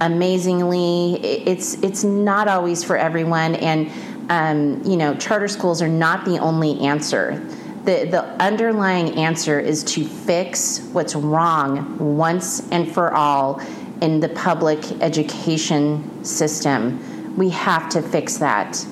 amazingly. 0.00 1.14
It's 1.22 1.74
it's 1.82 2.04
not 2.04 2.48
always 2.48 2.84
for 2.84 2.96
everyone, 2.96 3.54
and 3.56 3.90
um, 4.30 4.82
you 4.84 4.96
know, 4.96 5.14
charter 5.16 5.48
schools 5.48 5.82
are 5.82 5.88
not 5.88 6.24
the 6.24 6.38
only 6.38 6.80
answer. 6.80 7.44
The, 7.84 8.06
the 8.08 8.22
underlying 8.40 9.16
answer 9.18 9.58
is 9.58 9.82
to 9.84 10.04
fix 10.04 10.80
what's 10.92 11.16
wrong 11.16 12.16
once 12.16 12.70
and 12.70 12.90
for 12.90 13.12
all 13.12 13.60
in 14.00 14.20
the 14.20 14.28
public 14.28 14.78
education 15.02 16.24
system. 16.24 17.36
We 17.36 17.48
have 17.50 17.88
to 17.90 18.02
fix 18.02 18.36
that. 18.38 18.86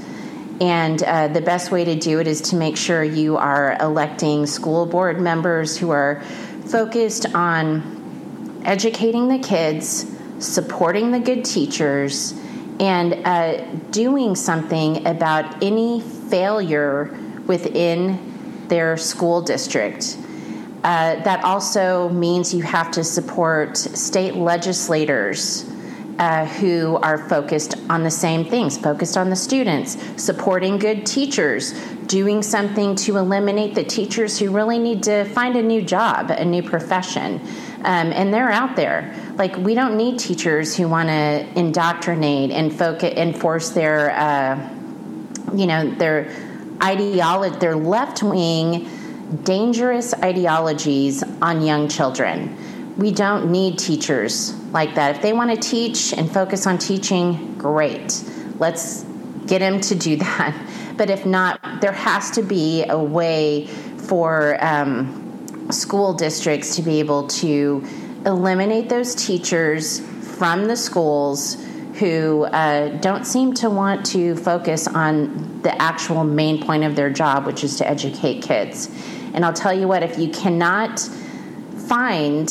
And 0.61 1.03
uh, 1.03 1.29
the 1.29 1.40
best 1.40 1.70
way 1.70 1.85
to 1.85 1.94
do 1.94 2.20
it 2.20 2.27
is 2.27 2.42
to 2.51 2.57
make 2.57 2.77
sure 2.77 3.03
you 3.03 3.38
are 3.38 3.77
electing 3.81 4.46
school 4.46 4.85
board 4.85 5.18
members 5.18 5.77
who 5.77 5.90
are 5.90 6.20
focused 6.66 7.35
on 7.35 8.62
educating 8.64 9.29
the 9.29 9.38
kids, 9.38 10.07
supporting 10.38 11.12
the 11.12 11.18
good 11.18 11.46
teachers, 11.46 12.35
and 12.79 13.14
uh, 13.27 13.64
doing 13.90 14.35
something 14.35 15.07
about 15.07 15.62
any 15.62 16.03
failure 16.03 17.16
within 17.46 18.66
their 18.68 18.99
school 18.99 19.40
district. 19.40 20.18
Uh, 20.85 21.16
that 21.23 21.42
also 21.44 22.09
means 22.11 22.55
you 22.55 22.62
have 22.62 22.90
to 22.90 23.05
support 23.05 23.77
state 23.77 24.35
legislators 24.35 25.70
uh, 26.21 26.45
who 26.45 26.97
are 26.97 27.17
focused 27.31 27.75
on 27.89 28.03
the 28.03 28.11
same 28.11 28.45
things, 28.45 28.77
focused 28.77 29.17
on 29.17 29.31
the 29.31 29.37
students, 29.37 29.97
supporting 30.23 30.79
good 30.79 31.07
teachers, 31.07 31.73
doing 32.07 32.43
something 32.43 32.95
to 32.95 33.17
eliminate 33.17 33.75
the 33.75 33.83
teachers 33.83 34.39
who 34.39 34.51
really 34.51 34.79
need 34.79 35.03
to 35.03 35.25
find 35.25 35.57
a 35.57 35.63
new 35.63 35.81
job, 35.81 36.31
a 36.31 36.45
new 36.45 36.63
profession. 36.63 37.41
Um, 37.79 38.13
and 38.13 38.35
they're 38.35 38.51
out 38.51 38.77
there. 38.77 39.15
Like 39.37 39.57
we 39.57 39.75
don't 39.75 39.97
need 39.97 40.19
teachers 40.19 40.77
who 40.77 40.89
want 40.89 41.09
to 41.09 41.47
indoctrinate 41.59 42.51
and 42.51 42.71
focus, 42.71 43.15
enforce 43.17 43.71
their, 43.71 44.11
uh, 44.11 44.69
you 45.55 45.67
know, 45.67 45.91
their 45.95 46.31
ideology, 46.83 47.59
their 47.61 47.77
left 47.77 48.23
wing, 48.23 48.91
dangerous 49.43 50.13
ideologies 50.13 51.23
on 51.41 51.63
young 51.63 51.89
children. 51.89 52.59
We 53.01 53.13
don't 53.13 53.51
need 53.51 53.79
teachers 53.79 54.55
like 54.73 54.95
that. 54.97 55.17
If 55.17 55.23
they 55.23 55.33
want 55.33 55.51
to 55.51 55.57
teach 55.57 56.13
and 56.13 56.31
focus 56.31 56.67
on 56.67 56.77
teaching, 56.77 57.57
great. 57.57 58.23
Let's 58.59 59.05
get 59.47 59.61
them 59.61 59.81
to 59.81 59.95
do 59.95 60.17
that. 60.27 60.55
But 60.99 61.09
if 61.09 61.25
not, 61.25 61.81
there 61.81 61.93
has 61.93 62.31
to 62.33 62.43
be 62.43 62.85
a 62.87 62.99
way 62.99 63.69
for 63.69 64.63
um, 64.63 65.71
school 65.71 66.13
districts 66.13 66.77
to 66.77 66.83
be 66.83 67.01
able 67.01 67.27
to 67.29 67.83
eliminate 68.27 68.91
those 68.91 69.15
teachers 69.15 70.01
from 70.37 70.67
the 70.67 70.77
schools 70.77 71.55
who 71.95 72.45
uh, 72.45 72.89
don't 72.99 73.25
seem 73.25 73.55
to 73.55 73.71
want 73.71 74.05
to 74.07 74.37
focus 74.37 74.87
on 74.87 75.63
the 75.63 75.81
actual 75.81 76.23
main 76.23 76.63
point 76.63 76.85
of 76.85 76.97
their 76.97 77.09
job, 77.09 77.47
which 77.47 77.65
is 77.65 77.77
to 77.77 77.89
educate 77.89 78.43
kids. 78.43 78.91
And 79.33 79.43
I'll 79.43 79.55
tell 79.55 79.73
you 79.73 79.89
what, 79.89 80.03
if 80.03 80.19
you 80.19 80.29
cannot 80.29 81.01
find 81.89 82.51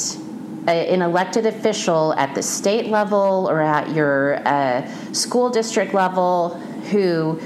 an 0.67 1.01
elected 1.01 1.45
official 1.45 2.13
at 2.13 2.35
the 2.35 2.43
state 2.43 2.87
level 2.87 3.47
or 3.49 3.61
at 3.61 3.93
your 3.93 4.35
uh, 4.47 4.85
school 5.13 5.49
district 5.49 5.93
level 5.93 6.49
who 6.91 7.39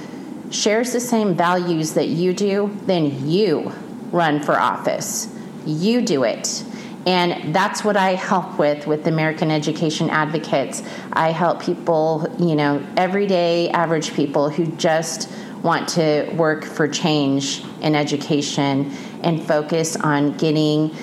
shares 0.49 0.93
the 0.93 0.99
same 0.99 1.34
values 1.34 1.93
that 1.93 2.08
you 2.08 2.34
do, 2.34 2.76
then 2.86 3.28
you 3.28 3.71
run 4.12 4.41
for 4.41 4.60
office. 4.60 5.34
You 5.65 6.02
do 6.02 6.23
it. 6.23 6.63
And 7.06 7.54
that's 7.54 7.84
what 7.84 7.97
I 7.97 8.12
help 8.12 8.58
with 8.58 8.88
with 8.88 9.08
American 9.08 9.52
Education 9.52 10.10
Advocates. 10.10 10.84
I 11.12 11.32
help 11.32 11.62
people, 11.62 12.34
you 12.39 12.56
know, 12.56 12.86
everyday 12.95 13.69
average 13.69 14.13
people 14.13 14.49
who 14.49 14.67
just 14.67 15.30
want 15.63 15.89
to 15.89 16.30
work 16.36 16.63
for 16.63 16.88
change 16.88 17.63
in 17.82 17.95
education 17.95 18.91
and 19.21 19.41
focus 19.43 19.95
on 19.95 20.38
getting 20.38 20.95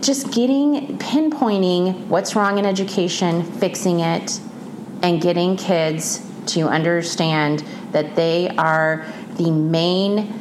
just 0.00 0.32
getting 0.32 0.98
pinpointing 0.98 2.06
what's 2.08 2.36
wrong 2.36 2.58
in 2.58 2.66
education, 2.66 3.42
fixing 3.42 4.00
it, 4.00 4.40
and 5.02 5.20
getting 5.20 5.56
kids 5.56 6.24
to 6.46 6.68
understand 6.68 7.64
that 7.92 8.16
they 8.16 8.48
are 8.56 9.06
the 9.36 9.50
main 9.50 10.32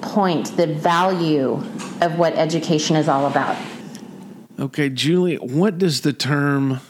point, 0.00 0.56
the 0.56 0.66
value 0.66 1.54
of 2.00 2.18
what 2.18 2.34
education 2.34 2.96
is 2.96 3.08
all 3.08 3.26
about. 3.26 3.56
Okay, 4.58 4.88
Julie, 4.88 5.36
what 5.36 5.78
does 5.78 6.02
the 6.02 6.12
term 6.12 6.80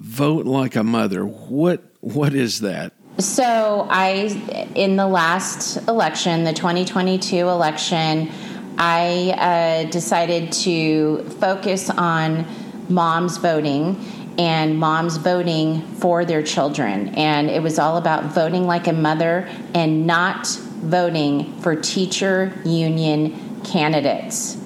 vote 0.00 0.46
like 0.46 0.76
a 0.76 0.84
mother? 0.84 1.24
What 1.24 1.82
what 2.00 2.34
is 2.34 2.60
that? 2.60 2.92
So, 3.18 3.88
I 3.90 4.70
in 4.74 4.96
the 4.96 5.06
last 5.06 5.76
election, 5.88 6.44
the 6.44 6.52
2022 6.52 7.36
election, 7.36 8.30
I 8.78 9.84
uh, 9.86 9.90
decided 9.90 10.52
to 10.52 11.24
focus 11.40 11.90
on 11.90 12.46
moms 12.88 13.38
voting 13.38 13.98
and 14.38 14.78
moms 14.78 15.16
voting 15.16 15.80
for 15.80 16.24
their 16.24 16.42
children. 16.42 17.08
And 17.14 17.48
it 17.48 17.62
was 17.62 17.78
all 17.78 17.96
about 17.96 18.24
voting 18.34 18.66
like 18.66 18.86
a 18.86 18.92
mother 18.92 19.48
and 19.74 20.06
not 20.06 20.46
voting 20.46 21.58
for 21.60 21.74
teacher 21.74 22.52
union 22.64 23.62
candidates. 23.64 24.56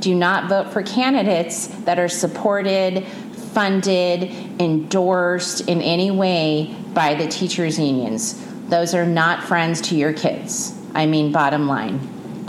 Do 0.00 0.14
not 0.14 0.48
vote 0.48 0.72
for 0.72 0.82
candidates 0.82 1.68
that 1.84 2.00
are 2.00 2.08
supported, 2.08 3.06
funded, 3.06 4.24
endorsed 4.60 5.68
in 5.68 5.80
any 5.80 6.10
way 6.10 6.74
by 6.92 7.14
the 7.14 7.28
teachers' 7.28 7.78
unions. 7.78 8.44
Those 8.68 8.94
are 8.94 9.06
not 9.06 9.44
friends 9.44 9.80
to 9.82 9.96
your 9.96 10.12
kids. 10.12 10.76
I 10.94 11.06
mean, 11.06 11.30
bottom 11.30 11.68
line, 11.68 12.00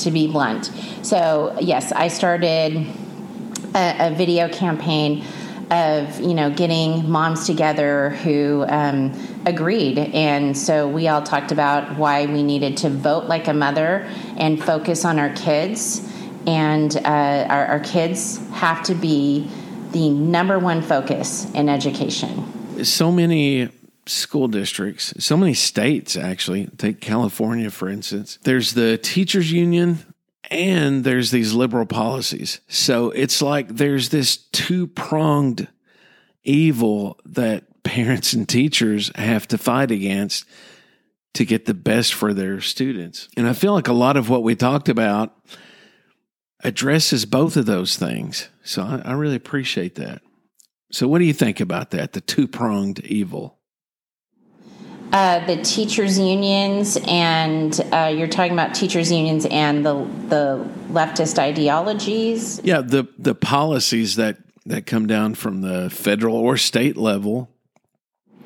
to 0.03 0.11
be 0.11 0.27
blunt. 0.27 0.71
So, 1.01 1.55
yes, 1.59 1.91
I 1.91 2.07
started 2.07 2.87
a, 3.75 4.07
a 4.07 4.15
video 4.15 4.49
campaign 4.49 5.23
of 5.71 6.19
you 6.19 6.33
know 6.33 6.51
getting 6.51 7.09
moms 7.09 7.45
together 7.47 8.11
who 8.11 8.65
um, 8.67 9.11
agreed. 9.45 9.97
And 9.97 10.57
so 10.57 10.87
we 10.87 11.07
all 11.07 11.23
talked 11.23 11.51
about 11.51 11.97
why 11.97 12.25
we 12.25 12.43
needed 12.43 12.77
to 12.77 12.89
vote 12.89 13.25
like 13.25 13.47
a 13.47 13.53
mother 13.53 14.07
and 14.37 14.63
focus 14.63 15.05
on 15.05 15.19
our 15.19 15.33
kids. 15.33 16.07
And 16.45 16.95
uh, 16.97 17.47
our, 17.49 17.65
our 17.67 17.79
kids 17.79 18.37
have 18.51 18.83
to 18.83 18.95
be 18.95 19.49
the 19.91 20.09
number 20.09 20.59
one 20.59 20.81
focus 20.81 21.49
in 21.51 21.69
education. 21.69 22.83
So 22.83 23.11
many 23.11 23.69
school 24.05 24.47
districts, 24.47 25.13
so 25.19 25.37
many 25.37 25.53
states 25.53 26.15
actually, 26.15 26.67
take 26.77 27.01
California 27.01 27.69
for 27.69 27.89
instance. 27.89 28.39
There's 28.43 28.73
the 28.73 28.97
teachers 28.97 29.51
union 29.51 29.99
and 30.49 31.03
there's 31.03 31.31
these 31.31 31.53
liberal 31.53 31.85
policies. 31.85 32.59
So 32.67 33.11
it's 33.11 33.41
like 33.41 33.69
there's 33.69 34.09
this 34.09 34.37
two 34.37 34.87
pronged 34.87 35.67
evil 36.43 37.19
that 37.25 37.65
parents 37.83 38.33
and 38.33 38.47
teachers 38.47 39.11
have 39.15 39.47
to 39.49 39.57
fight 39.57 39.91
against 39.91 40.45
to 41.33 41.45
get 41.45 41.65
the 41.65 41.73
best 41.73 42.13
for 42.13 42.33
their 42.33 42.61
students. 42.61 43.27
And 43.35 43.47
I 43.47 43.53
feel 43.53 43.73
like 43.73 43.87
a 43.87 43.93
lot 43.93 44.17
of 44.17 44.29
what 44.29 44.43
we 44.43 44.55
talked 44.55 44.87
about 44.87 45.35
addresses 46.63 47.25
both 47.25 47.57
of 47.57 47.65
those 47.65 47.97
things. 47.97 48.49
So 48.63 48.83
I, 48.83 49.01
I 49.03 49.13
really 49.13 49.35
appreciate 49.35 49.95
that. 49.95 50.21
So, 50.91 51.07
what 51.07 51.19
do 51.19 51.25
you 51.25 51.33
think 51.33 51.59
about 51.59 51.89
that? 51.91 52.13
The 52.13 52.21
two 52.21 52.47
pronged 52.47 52.99
evil? 52.99 53.57
Uh, 55.13 55.45
the 55.45 55.61
teachers 55.61 56.17
unions 56.17 56.97
and 57.07 57.79
uh, 57.93 58.11
you're 58.11 58.27
talking 58.27 58.51
about 58.51 58.73
teachers 58.73 59.11
unions 59.11 59.45
and 59.45 59.85
the 59.85 59.93
the 60.27 60.67
leftist 60.89 61.37
ideologies 61.37 62.59
Yeah, 62.63 62.81
the 62.81 63.07
the 63.19 63.35
policies 63.35 64.15
that 64.15 64.37
that 64.65 64.87
come 64.87 65.05
down 65.05 65.35
from 65.35 65.61
the 65.61 65.91
federal 65.91 66.35
or 66.35 66.57
state 66.57 66.97
level 66.97 67.51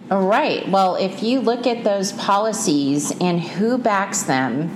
Right. 0.10 0.68
Well, 0.70 0.96
if 0.96 1.22
you 1.22 1.42
look 1.42 1.68
at 1.68 1.84
those 1.84 2.14
policies 2.14 3.12
and 3.20 3.42
who 3.42 3.78
backs 3.78 4.24
them 4.24 4.70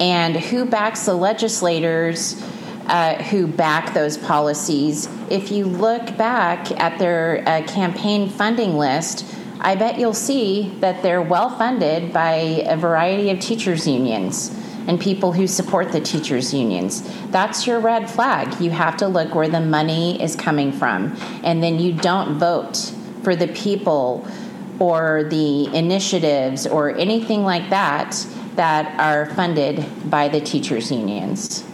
and 0.00 0.36
who 0.36 0.64
backs 0.64 1.06
the 1.06 1.14
legislators 1.14 2.40
uh, 2.86 3.22
who 3.24 3.46
back 3.46 3.92
those 3.92 4.16
policies, 4.16 5.08
if 5.30 5.50
you 5.50 5.66
look 5.66 6.16
back 6.16 6.70
at 6.80 6.98
their 6.98 7.42
uh, 7.46 7.62
campaign 7.66 8.28
funding 8.28 8.76
list, 8.76 9.24
I 9.60 9.74
bet 9.74 9.98
you'll 9.98 10.14
see 10.14 10.70
that 10.80 11.02
they're 11.02 11.22
well 11.22 11.50
funded 11.50 12.12
by 12.12 12.34
a 12.66 12.76
variety 12.76 13.30
of 13.30 13.40
teachers' 13.40 13.86
unions 13.86 14.54
and 14.86 15.00
people 15.00 15.32
who 15.32 15.46
support 15.46 15.92
the 15.92 16.00
teachers' 16.00 16.54
unions. 16.54 17.02
That's 17.30 17.66
your 17.66 17.78
red 17.78 18.08
flag. 18.08 18.60
You 18.60 18.70
have 18.70 18.96
to 18.98 19.08
look 19.08 19.34
where 19.34 19.48
the 19.48 19.60
money 19.60 20.20
is 20.22 20.34
coming 20.34 20.72
from. 20.72 21.16
And 21.44 21.62
then 21.62 21.78
you 21.78 21.92
don't 21.92 22.38
vote 22.38 22.76
for 23.22 23.36
the 23.36 23.48
people 23.48 24.26
or 24.78 25.24
the 25.24 25.66
initiatives 25.76 26.66
or 26.66 26.96
anything 26.96 27.42
like 27.42 27.68
that 27.70 28.26
that 28.54 28.98
are 28.98 29.26
funded 29.34 29.84
by 30.10 30.28
the 30.28 30.40
teachers' 30.40 30.90
unions. 30.90 31.64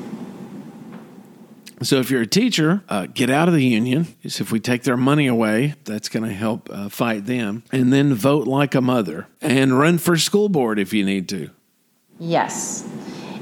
So 1.85 1.99
if 2.01 2.11
you're 2.11 2.23
a 2.23 2.27
teacher, 2.27 2.83
uh, 2.88 3.07
get 3.07 3.31
out 3.31 3.49
of 3.49 3.55
the 3.55 3.64
union. 3.64 4.05
Because 4.05 4.40
if 4.40 4.51
we 4.51 4.61
take 4.61 4.83
their 4.83 4.97
money 4.97 5.27
away, 5.27 5.75
that's 5.85 6.09
going 6.09 6.25
to 6.25 6.35
help 6.35 6.68
uh, 6.70 6.88
fight 6.88 7.27
them. 7.27 7.62
And 7.73 7.92
then 7.92 8.14
vote 8.14 8.47
like 8.47 8.75
a 8.75 8.81
mother 8.81 9.27
and 9.40 9.79
run 9.79 9.99
for 9.99 10.16
school 10.16 10.49
board 10.49 10.79
if 10.79 10.92
you 10.92 11.05
need 11.05 11.29
to. 11.31 11.51
Yes. 12.18 12.88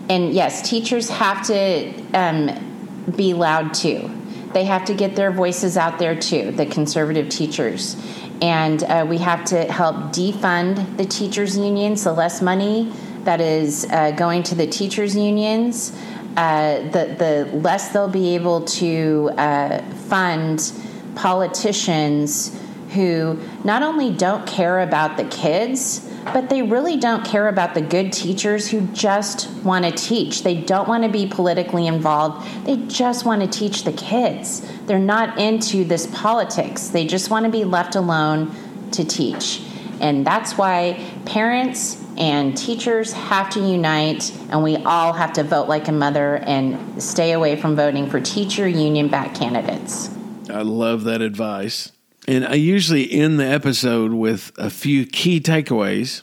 And 0.08 0.32
yes, 0.32 0.68
teachers 0.68 1.08
have 1.08 1.46
to 1.46 1.92
um, 2.12 3.04
be 3.16 3.34
loud 3.34 3.74
too. 3.74 4.10
They 4.52 4.64
have 4.64 4.84
to 4.86 4.94
get 4.94 5.16
their 5.16 5.30
voices 5.30 5.76
out 5.76 5.98
there 5.98 6.18
too, 6.18 6.50
the 6.52 6.66
conservative 6.66 7.28
teachers. 7.28 7.96
And 8.42 8.82
uh, 8.82 9.06
we 9.08 9.18
have 9.18 9.44
to 9.46 9.64
help 9.70 9.96
defund 10.12 10.96
the 10.96 11.04
teachers' 11.04 11.56
union, 11.56 11.96
so 11.96 12.12
less 12.12 12.42
money 12.42 12.92
that 13.24 13.40
is 13.40 13.86
uh, 13.90 14.10
going 14.10 14.42
to 14.42 14.54
the 14.54 14.66
teachers' 14.66 15.16
unions 15.16 15.96
uh, 16.36 16.80
the, 16.90 17.14
the 17.18 17.56
less 17.56 17.90
they'll 17.90 18.08
be 18.08 18.34
able 18.34 18.64
to 18.64 19.30
uh, 19.36 19.82
fund 20.08 20.72
politicians 21.14 22.58
who 22.94 23.38
not 23.64 23.82
only 23.82 24.12
don't 24.12 24.46
care 24.46 24.80
about 24.80 25.16
the 25.16 25.24
kids, 25.24 26.08
but 26.24 26.48
they 26.48 26.62
really 26.62 26.96
don't 26.96 27.24
care 27.24 27.48
about 27.48 27.74
the 27.74 27.80
good 27.80 28.12
teachers 28.12 28.70
who 28.70 28.82
just 28.88 29.50
want 29.64 29.84
to 29.84 29.90
teach. 29.90 30.42
They 30.42 30.54
don't 30.54 30.88
want 30.88 31.02
to 31.04 31.08
be 31.08 31.26
politically 31.26 31.86
involved. 31.86 32.46
They 32.64 32.76
just 32.76 33.24
want 33.24 33.42
to 33.42 33.48
teach 33.48 33.84
the 33.84 33.92
kids. 33.92 34.66
They're 34.86 34.98
not 34.98 35.38
into 35.38 35.84
this 35.84 36.06
politics. 36.06 36.88
They 36.88 37.06
just 37.06 37.30
want 37.30 37.44
to 37.46 37.50
be 37.50 37.64
left 37.64 37.94
alone 37.94 38.54
to 38.92 39.04
teach. 39.04 39.62
And 40.00 40.26
that's 40.26 40.56
why 40.56 41.04
parents 41.24 42.01
and 42.16 42.56
teachers 42.56 43.12
have 43.12 43.50
to 43.50 43.60
unite, 43.60 44.32
and 44.50 44.62
we 44.62 44.76
all 44.76 45.12
have 45.12 45.32
to 45.34 45.42
vote 45.42 45.68
like 45.68 45.88
a 45.88 45.92
mother 45.92 46.36
and 46.36 47.02
stay 47.02 47.32
away 47.32 47.56
from 47.56 47.76
voting 47.76 48.08
for 48.08 48.20
teacher 48.20 48.68
union 48.68 49.08
back 49.08 49.34
candidates. 49.34 50.10
I 50.50 50.62
love 50.62 51.04
that 51.04 51.22
advice. 51.22 51.92
And 52.28 52.46
I 52.46 52.54
usually 52.54 53.10
end 53.10 53.40
the 53.40 53.46
episode 53.46 54.12
with 54.12 54.52
a 54.56 54.70
few 54.70 55.06
key 55.06 55.40
takeaways. 55.40 56.22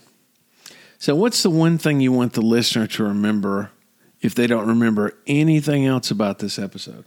So, 0.97 1.15
what's 1.15 1.43
the 1.43 1.49
one 1.49 1.78
thing 1.78 1.99
you 1.99 2.12
want 2.12 2.34
the 2.34 2.41
listener 2.41 2.88
to 2.88 3.04
remember 3.04 3.71
if 4.21 4.36
they 4.36 4.47
don't 4.47 4.67
remember 4.67 5.17
anything 5.28 5.86
else 5.86 6.12
about 6.12 6.39
this 6.39 6.60
episode? 6.60 7.06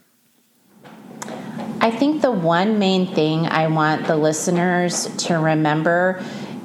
I 1.80 1.90
think 1.90 2.22
the 2.22 2.30
one 2.30 2.78
main 2.78 3.12
thing 3.12 3.46
I 3.46 3.66
want 3.66 4.06
the 4.06 4.16
listeners 4.16 5.08
to 5.24 5.34
remember 5.34 6.22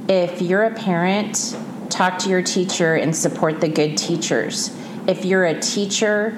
if 0.08 0.42
you're 0.42 0.64
a 0.64 0.74
parent 0.74 1.58
talk 1.90 2.20
to 2.20 2.30
your 2.30 2.42
teacher 2.42 2.96
and 2.96 3.16
support 3.16 3.62
the 3.62 3.68
good 3.68 3.98
teachers. 3.98 4.76
If 5.08 5.26
you're 5.26 5.46
a 5.46 5.60
teacher, 5.60 6.38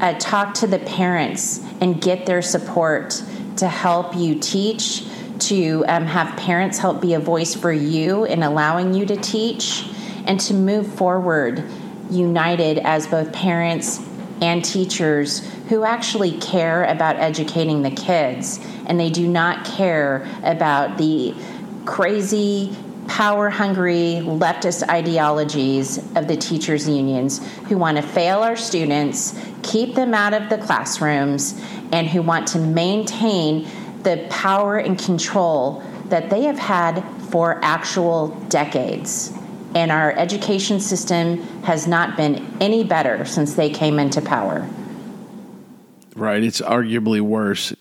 uh, 0.00 0.14
talk 0.18 0.54
to 0.54 0.66
the 0.66 0.78
parents 0.78 1.60
and 1.80 2.00
get 2.00 2.26
their 2.26 2.42
support 2.42 3.22
to 3.56 3.68
help 3.68 4.16
you 4.16 4.36
teach, 4.38 5.04
to 5.40 5.84
um, 5.88 6.06
have 6.06 6.36
parents 6.38 6.78
help 6.78 7.00
be 7.00 7.14
a 7.14 7.20
voice 7.20 7.54
for 7.54 7.72
you 7.72 8.24
in 8.24 8.42
allowing 8.42 8.94
you 8.94 9.06
to 9.06 9.16
teach, 9.16 9.86
and 10.26 10.38
to 10.40 10.54
move 10.54 10.86
forward 10.86 11.64
united 12.10 12.78
as 12.78 13.06
both 13.06 13.32
parents 13.32 14.00
and 14.40 14.64
teachers 14.64 15.46
who 15.68 15.84
actually 15.84 16.32
care 16.38 16.84
about 16.84 17.16
educating 17.16 17.82
the 17.82 17.90
kids 17.90 18.58
and 18.86 18.98
they 18.98 19.10
do 19.10 19.28
not 19.28 19.64
care 19.64 20.26
about 20.42 20.98
the 20.98 21.34
crazy 21.84 22.74
power 23.10 23.50
hungry 23.50 24.22
leftist 24.22 24.88
ideologies 24.88 25.98
of 26.14 26.28
the 26.28 26.36
teachers' 26.36 26.88
unions 26.88 27.44
who 27.64 27.76
want 27.76 27.96
to 27.96 28.02
fail 28.02 28.38
our 28.38 28.54
students, 28.54 29.36
keep 29.64 29.96
them 29.96 30.14
out 30.14 30.32
of 30.32 30.48
the 30.48 30.56
classrooms, 30.56 31.60
and 31.90 32.06
who 32.06 32.22
want 32.22 32.46
to 32.46 32.58
maintain 32.60 33.68
the 34.04 34.24
power 34.30 34.78
and 34.78 34.96
control 34.96 35.82
that 36.04 36.30
they 36.30 36.44
have 36.44 36.58
had 36.58 37.02
for 37.30 37.58
actual 37.64 38.28
decades. 38.48 39.32
And 39.74 39.90
our 39.90 40.12
education 40.12 40.78
system 40.78 41.38
has 41.64 41.88
not 41.88 42.16
been 42.16 42.46
any 42.60 42.84
better 42.84 43.24
since 43.24 43.54
they 43.54 43.70
came 43.70 43.98
into 43.98 44.22
power. 44.22 44.68
Right. 46.14 46.44
It's 46.44 46.60
arguably 46.60 47.20
worse. 47.20 47.74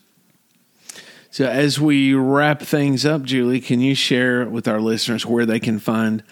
So, 1.31 1.45
as 1.45 1.79
we 1.79 2.13
wrap 2.13 2.61
things 2.61 3.05
up, 3.05 3.21
Julie, 3.21 3.61
can 3.61 3.81
you 3.81 3.93
share 3.93 4.45
with 4.49 4.67
our 4.67 4.81
listeners 4.81 5.25
where 5.25 5.45
they 5.45 5.59
can 5.59 5.77
find 5.77 6.23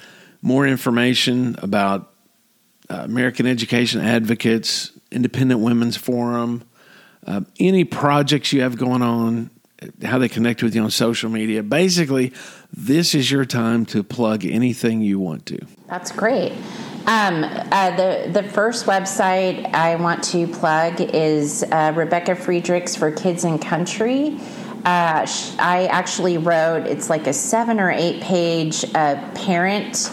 more 0.42 0.66
information 0.66 1.56
about 1.62 2.12
uh, 2.90 3.02
American 3.04 3.46
Education 3.46 4.02
Advocates, 4.02 4.92
Independent 5.12 5.60
Women's 5.60 5.98
Forum, 5.98 6.64
uh, 7.28 7.42
any 7.60 7.84
projects 7.84 8.54
you 8.54 8.62
have 8.62 8.78
going 8.78 9.02
on, 9.04 9.52
how 10.04 10.18
they 10.18 10.30
connect 10.30 10.64
with 10.64 10.74
you 10.74 10.82
on 10.82 10.90
social 10.90 11.30
media? 11.30 11.62
Basically, 11.62 12.34
this 12.74 13.14
is 13.14 13.30
your 13.30 13.46
time 13.46 13.86
to 13.88 14.02
plug 14.02 14.46
anything 14.46 15.02
you 15.02 15.20
want 15.20 15.46
to. 15.48 15.60
That's 15.88 16.12
great. 16.12 16.54
Um, 17.06 17.44
uh, 17.44 17.96
the 17.96 18.30
the 18.34 18.44
first 18.44 18.86
website 18.86 19.74
I 19.74 19.96
want 19.96 20.24
to 20.26 20.48
plug 20.48 21.00
is 21.00 21.64
uh, 21.64 21.94
Rebecca 21.96 22.36
Friedrichs 22.36 22.98
for 22.98 23.12
Kids 23.12 23.46
and 23.46 23.62
Country. 23.62 24.38
Uh, 24.88 25.28
I 25.60 25.90
actually 25.92 26.38
wrote, 26.38 26.88
it's 26.88 27.10
like 27.10 27.28
a 27.28 27.34
seven 27.34 27.82
or 27.82 27.92
eight 27.92 28.22
page 28.22 28.86
uh, 28.96 29.18
parent 29.36 30.10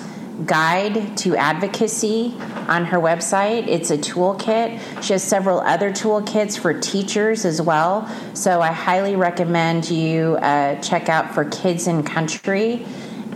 guide 0.46 1.16
to 1.18 1.36
advocacy 1.36 2.34
on 2.66 2.84
her 2.86 2.98
website. 2.98 3.68
It's 3.68 3.92
a 3.92 3.96
toolkit. 3.96 4.80
She 5.00 5.12
has 5.12 5.22
several 5.22 5.60
other 5.60 5.92
toolkits 5.92 6.58
for 6.58 6.74
teachers 6.74 7.44
as 7.44 7.62
well. 7.62 8.08
So 8.34 8.60
I 8.60 8.72
highly 8.72 9.14
recommend 9.14 9.88
you 9.88 10.38
uh, 10.38 10.80
check 10.80 11.08
out 11.08 11.32
for 11.32 11.44
Kids 11.44 11.86
and 11.86 12.04
Country 12.04 12.84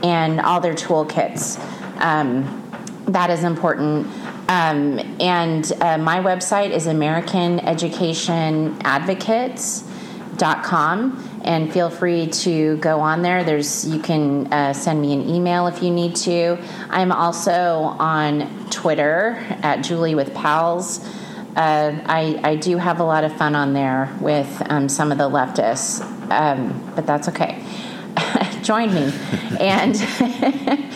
and 0.02 0.40
all 0.40 0.60
their 0.60 0.74
toolkits. 0.74 1.56
Um, 2.00 2.64
that 3.06 3.30
is 3.30 3.44
important. 3.44 4.08
Um, 4.48 4.98
and 5.20 5.70
uh, 5.80 5.98
my 5.98 6.18
website 6.18 6.70
is 6.70 6.88
American 6.88 7.60
Education 7.60 8.76
Advocates 8.82 9.84
com 10.62 11.27
and 11.44 11.72
feel 11.72 11.90
free 11.90 12.26
to 12.28 12.76
go 12.78 13.00
on 13.00 13.22
there. 13.22 13.44
There's 13.44 13.86
you 13.88 14.00
can 14.00 14.52
uh, 14.52 14.72
send 14.72 15.00
me 15.00 15.12
an 15.12 15.28
email 15.28 15.66
if 15.66 15.82
you 15.82 15.90
need 15.90 16.16
to. 16.16 16.58
I'm 16.90 17.12
also 17.12 17.94
on 17.98 18.68
twitter 18.70 19.36
at 19.62 19.82
julie 19.82 20.14
with 20.14 20.34
pals. 20.34 21.04
Uh, 21.56 22.00
I, 22.06 22.40
I 22.44 22.56
do 22.56 22.76
have 22.76 23.00
a 23.00 23.04
lot 23.04 23.24
of 23.24 23.36
fun 23.36 23.56
on 23.56 23.72
there 23.72 24.16
with 24.20 24.62
um, 24.70 24.88
some 24.88 25.10
of 25.10 25.18
the 25.18 25.28
leftists 25.28 26.00
um, 26.30 26.92
but 26.94 27.06
that's 27.06 27.28
okay. 27.28 27.62
Join 28.62 28.92
me. 28.94 29.12
And 29.58 29.96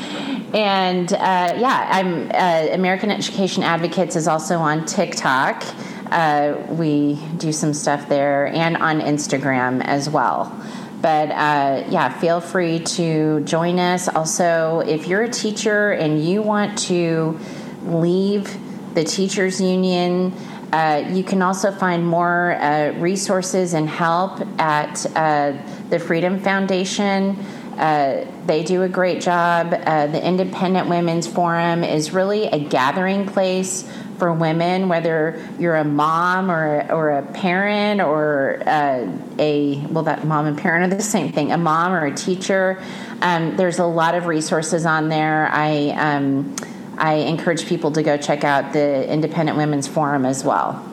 and 0.55 1.13
uh, 1.15 1.17
yeah 1.17 1.89
i'm 1.91 2.31
uh, 2.31 2.75
american 2.75 3.11
education 3.11 3.63
advocates 3.63 4.17
is 4.17 4.29
also 4.29 4.59
on 4.59 4.85
tiktok 4.85 5.65
uh, 6.13 6.55
we 6.69 7.19
do 7.39 7.53
some 7.53 7.75
stuff 7.75 8.09
there 8.09 8.47
and 8.47 8.77
on 8.77 9.01
Instagram 9.01 9.83
as 9.85 10.09
well. 10.09 10.53
But 11.01 11.31
uh, 11.31 11.85
yeah, 11.89 12.17
feel 12.21 12.41
free 12.41 12.79
to 12.79 13.41
join 13.41 13.81
us. 13.81 14.09
Also, 14.09 14.81
if 14.87 15.09
you're 15.09 15.23
a 15.23 15.31
teacher 15.31 15.91
and 15.91 16.25
you 16.25 16.43
want 16.43 16.79
to 16.87 17.41
leave 17.85 18.57
the 18.95 19.03
teachers 19.03 19.61
union, 19.61 20.33
uh, 20.73 21.05
you 21.11 21.25
can 21.25 21.43
also 21.43 21.73
find 21.73 22.07
more 22.07 22.53
uh, 22.53 22.93
resources 22.99 23.75
and 23.75 23.89
help 23.89 24.41
at 24.61 25.05
uh, 25.17 25.53
the 25.91 25.99
Freedom 25.99 26.39
Foundation. 26.39 27.37
Uh, 27.77 28.27
they 28.47 28.63
do 28.63 28.83
a 28.83 28.89
great 28.89 29.21
job. 29.21 29.75
Uh, 29.75 30.07
the 30.07 30.25
Independent 30.25 30.89
Women's 30.89 31.27
Forum 31.27 31.83
is 31.83 32.13
really 32.13 32.45
a 32.45 32.59
gathering 32.59 33.27
place 33.27 33.91
for 34.23 34.33
women, 34.33 34.89
whether 34.89 35.37
you're 35.59 35.75
a 35.75 35.83
mom 35.83 36.49
or 36.49 36.87
or 36.93 37.11
a 37.11 37.23
parent 37.33 38.01
or 38.01 38.63
uh, 38.65 39.11
a 39.41 39.85
well, 39.91 40.05
that 40.05 40.25
mom 40.25 40.47
and 40.47 40.57
parent 40.57 40.93
are 40.93 40.97
the 40.97 41.03
same 41.03 41.33
thing. 41.33 41.51
A 41.51 41.59
mom 41.59 41.93
or 41.93 42.07
a 42.07 42.15
teacher. 42.15 42.81
Um, 43.21 43.57
there's 43.57 43.81
a 43.81 43.85
lot 43.85 44.15
of 44.15 44.27
resources 44.27 44.87
on 44.87 45.09
there. 45.09 45.49
I 45.49 45.89
um, 45.89 46.55
I 46.99 47.15
encourage 47.15 47.67
people 47.67 47.91
to 47.91 48.05
go 48.05 48.17
check 48.17 48.45
out 48.45 48.73
the 48.73 49.13
Independent 49.13 49.59
Women's 49.59 49.89
Forum 49.89 50.25
as 50.25 50.45
well. 50.45 50.89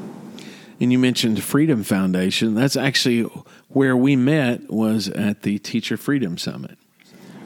And 0.80 0.92
you 0.92 0.98
mentioned 0.98 1.44
Freedom 1.44 1.84
Foundation. 1.84 2.56
That's 2.56 2.76
actually 2.76 3.30
where 3.68 3.96
we 3.96 4.16
met 4.16 4.72
was 4.72 5.08
at 5.08 5.44
the 5.44 5.60
Teacher 5.60 5.98
Freedom 5.98 6.36
Summit. 6.40 6.79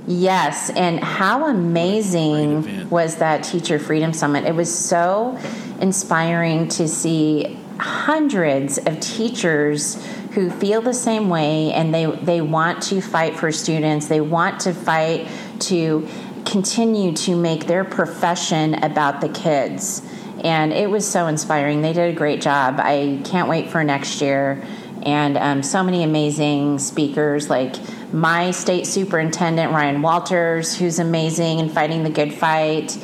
Yes, 0.06 0.70
and 0.70 1.00
how 1.00 1.48
amazing 1.48 2.90
was 2.90 3.18
that 3.18 3.44
Teacher 3.44 3.80
Freedom 3.80 4.12
Summit? 4.12 4.44
It 4.44 4.54
was 4.54 4.74
so 4.74 5.38
inspiring 5.80 6.68
to 6.70 6.88
see 6.88 7.58
hundreds 7.80 8.78
of 8.78 9.00
teachers 9.00 10.06
who 10.32 10.50
feel 10.50 10.82
the 10.82 10.94
same 10.94 11.30
way 11.30 11.72
and 11.72 11.94
they, 11.94 12.06
they 12.06 12.42
want 12.42 12.84
to 12.84 13.02
fight 13.02 13.38
for 13.38 13.52
students. 13.52 14.08
They 14.08 14.22
want 14.22 14.62
to 14.62 14.74
fight 14.74 15.28
to 15.60 16.08
continue 16.46 17.14
to 17.14 17.36
make 17.36 17.68
their 17.68 17.86
profession 17.86 18.76
about 18.84 19.22
the 19.22 19.30
kids. 19.30 20.02
And 20.44 20.74
it 20.74 20.90
was 20.90 21.10
so 21.10 21.28
inspiring. 21.28 21.82
They 21.82 21.94
did 21.94 22.14
a 22.14 22.18
great 22.18 22.42
job. 22.42 22.80
I 22.80 23.22
can't 23.24 23.48
wait 23.48 23.70
for 23.70 23.84
next 23.84 24.22
year. 24.22 24.64
And 25.04 25.38
um, 25.38 25.64
so 25.64 25.84
many 25.84 26.04
amazing 26.04 26.80
speakers 26.80 27.50
like 27.50 27.76
my 28.14 28.52
state 28.52 28.88
superintendent, 28.88 29.72
Ryan 29.72 30.02
Walters, 30.02 30.78
who's 30.78 31.00
amazing 31.00 31.60
and 31.60 31.72
fighting 31.72 32.04
the 32.04 32.10
good 32.10 32.34
fight. 32.34 32.98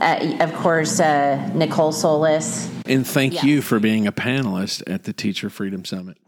Uh, 0.00 0.36
of 0.40 0.54
course, 0.54 1.00
uh, 1.00 1.50
Nicole 1.54 1.92
Solas. 1.92 2.70
And 2.86 3.06
thank 3.06 3.34
yes. 3.34 3.44
you 3.44 3.62
for 3.62 3.80
being 3.80 4.06
a 4.06 4.12
panelist 4.12 4.82
at 4.86 5.04
the 5.04 5.12
Teacher 5.12 5.50
Freedom 5.50 5.84
Summit. 5.84 6.18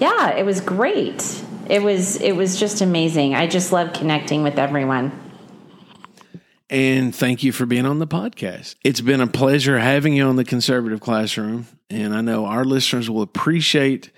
Yeah, 0.00 0.30
it 0.32 0.44
was 0.44 0.60
great. 0.60 1.42
It 1.68 1.82
was 1.82 2.16
it 2.16 2.32
was 2.32 2.58
just 2.58 2.80
amazing. 2.82 3.34
I 3.34 3.46
just 3.46 3.72
love 3.72 3.92
connecting 3.92 4.42
with 4.42 4.58
everyone. 4.58 5.23
And 6.74 7.14
thank 7.14 7.44
you 7.44 7.52
for 7.52 7.66
being 7.66 7.86
on 7.86 8.00
the 8.00 8.06
podcast. 8.06 8.74
It's 8.82 9.00
been 9.00 9.20
a 9.20 9.28
pleasure 9.28 9.78
having 9.78 10.14
you 10.14 10.26
on 10.26 10.34
the 10.34 10.44
conservative 10.44 10.98
classroom. 10.98 11.68
And 11.88 12.12
I 12.12 12.20
know 12.20 12.46
our 12.46 12.64
listeners 12.64 13.08
will 13.08 13.22
appreciate 13.22 14.10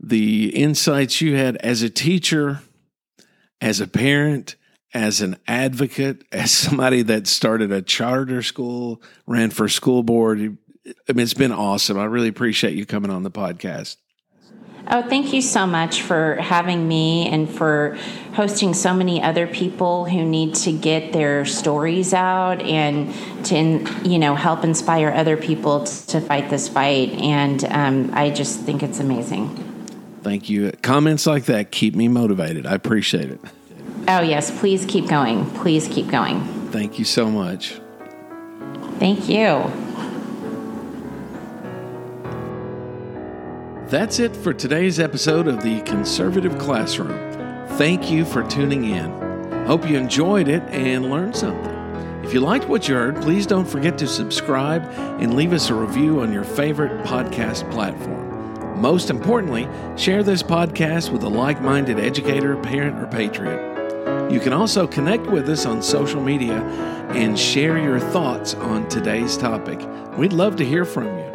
the 0.00 0.48
insights 0.56 1.20
you 1.20 1.36
had 1.36 1.56
as 1.58 1.82
a 1.82 1.88
teacher, 1.90 2.62
as 3.60 3.78
a 3.78 3.86
parent, 3.86 4.56
as 4.92 5.20
an 5.20 5.36
advocate, 5.46 6.24
as 6.32 6.50
somebody 6.50 7.02
that 7.02 7.28
started 7.28 7.70
a 7.70 7.80
charter 7.80 8.42
school, 8.42 9.00
ran 9.28 9.50
for 9.50 9.68
school 9.68 10.02
board. 10.02 10.38
I 10.40 11.12
mean, 11.12 11.22
it's 11.22 11.32
been 11.32 11.52
awesome. 11.52 11.96
I 11.96 12.06
really 12.06 12.26
appreciate 12.26 12.74
you 12.74 12.86
coming 12.86 13.12
on 13.12 13.22
the 13.22 13.30
podcast. 13.30 13.98
Oh, 14.86 15.00
thank 15.02 15.32
you 15.32 15.40
so 15.40 15.66
much 15.66 16.02
for 16.02 16.36
having 16.36 16.86
me 16.86 17.26
and 17.28 17.48
for 17.48 17.96
hosting 18.34 18.74
so 18.74 18.92
many 18.92 19.22
other 19.22 19.46
people 19.46 20.04
who 20.04 20.24
need 20.24 20.54
to 20.56 20.72
get 20.72 21.12
their 21.12 21.46
stories 21.46 22.12
out 22.12 22.60
and 22.60 23.14
to, 23.46 23.86
you 24.06 24.18
know, 24.18 24.34
help 24.34 24.62
inspire 24.62 25.10
other 25.10 25.38
people 25.38 25.84
to 25.84 26.20
fight 26.20 26.50
this 26.50 26.68
fight. 26.68 27.10
And 27.12 27.64
um, 27.64 28.10
I 28.12 28.28
just 28.30 28.60
think 28.60 28.82
it's 28.82 29.00
amazing. 29.00 29.56
Thank 30.22 30.50
you. 30.50 30.72
Comments 30.82 31.26
like 31.26 31.46
that 31.46 31.70
keep 31.70 31.94
me 31.94 32.08
motivated. 32.08 32.66
I 32.66 32.74
appreciate 32.74 33.30
it. 33.30 33.40
Oh, 34.06 34.20
yes. 34.20 34.50
Please 34.58 34.84
keep 34.84 35.08
going. 35.08 35.46
Please 35.52 35.88
keep 35.88 36.08
going. 36.08 36.42
Thank 36.70 36.98
you 36.98 37.06
so 37.06 37.30
much. 37.30 37.80
Thank 38.98 39.28
you. 39.28 39.83
That's 43.94 44.18
it 44.18 44.34
for 44.34 44.52
today's 44.52 44.98
episode 44.98 45.46
of 45.46 45.62
the 45.62 45.80
Conservative 45.82 46.58
Classroom. 46.58 47.68
Thank 47.78 48.10
you 48.10 48.24
for 48.24 48.42
tuning 48.42 48.86
in. 48.86 49.08
Hope 49.66 49.88
you 49.88 49.96
enjoyed 49.96 50.48
it 50.48 50.64
and 50.64 51.12
learned 51.12 51.36
something. 51.36 52.24
If 52.24 52.34
you 52.34 52.40
liked 52.40 52.66
what 52.66 52.88
you 52.88 52.96
heard, 52.96 53.22
please 53.22 53.46
don't 53.46 53.64
forget 53.64 53.96
to 53.98 54.08
subscribe 54.08 54.82
and 55.20 55.36
leave 55.36 55.52
us 55.52 55.70
a 55.70 55.74
review 55.74 56.22
on 56.22 56.32
your 56.32 56.42
favorite 56.42 57.04
podcast 57.06 57.70
platform. 57.70 58.80
Most 58.80 59.10
importantly, 59.10 59.68
share 59.96 60.24
this 60.24 60.42
podcast 60.42 61.12
with 61.12 61.22
a 61.22 61.28
like 61.28 61.62
minded 61.62 62.00
educator, 62.00 62.56
parent, 62.56 62.98
or 62.98 63.06
patriot. 63.06 64.28
You 64.28 64.40
can 64.40 64.52
also 64.52 64.88
connect 64.88 65.28
with 65.28 65.48
us 65.48 65.66
on 65.66 65.80
social 65.80 66.20
media 66.20 66.64
and 67.10 67.38
share 67.38 67.78
your 67.78 68.00
thoughts 68.00 68.54
on 68.54 68.88
today's 68.88 69.36
topic. 69.36 69.78
We'd 70.18 70.32
love 70.32 70.56
to 70.56 70.64
hear 70.64 70.84
from 70.84 71.16
you. 71.16 71.33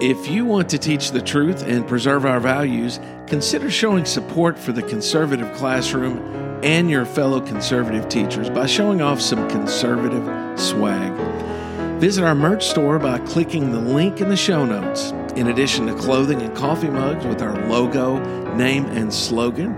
If 0.00 0.28
you 0.28 0.44
want 0.44 0.68
to 0.70 0.78
teach 0.78 1.12
the 1.12 1.22
truth 1.22 1.62
and 1.62 1.88
preserve 1.88 2.26
our 2.26 2.38
values, 2.38 3.00
consider 3.26 3.70
showing 3.70 4.04
support 4.04 4.58
for 4.58 4.72
the 4.72 4.82
conservative 4.82 5.50
classroom 5.56 6.18
and 6.62 6.90
your 6.90 7.06
fellow 7.06 7.40
conservative 7.40 8.06
teachers 8.10 8.50
by 8.50 8.66
showing 8.66 9.00
off 9.00 9.22
some 9.22 9.48
conservative 9.48 10.60
swag. 10.60 11.12
Visit 11.98 12.24
our 12.24 12.34
merch 12.34 12.68
store 12.68 12.98
by 12.98 13.20
clicking 13.20 13.72
the 13.72 13.80
link 13.80 14.20
in 14.20 14.28
the 14.28 14.36
show 14.36 14.66
notes. 14.66 15.12
In 15.34 15.48
addition 15.48 15.86
to 15.86 15.94
clothing 15.94 16.42
and 16.42 16.54
coffee 16.54 16.90
mugs 16.90 17.24
with 17.24 17.40
our 17.40 17.66
logo, 17.66 18.18
name, 18.54 18.84
and 18.86 19.10
slogan, 19.10 19.74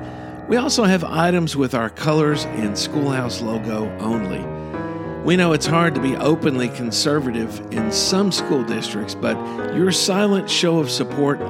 we 0.48 0.56
also 0.56 0.82
have 0.82 1.04
items 1.04 1.54
with 1.54 1.74
our 1.74 1.90
colors 1.90 2.44
and 2.44 2.76
schoolhouse 2.76 3.40
logo 3.40 3.88
only. 4.00 4.57
We 5.24 5.36
know 5.36 5.52
it's 5.52 5.66
hard 5.66 5.94
to 5.94 6.00
be 6.00 6.16
openly 6.16 6.68
conservative 6.68 7.60
in 7.70 7.92
some 7.92 8.32
school 8.32 8.62
districts, 8.64 9.14
but 9.14 9.36
your 9.74 9.92
silent 9.92 10.48
show 10.48 10.78
of 10.78 10.90
support 10.90 11.40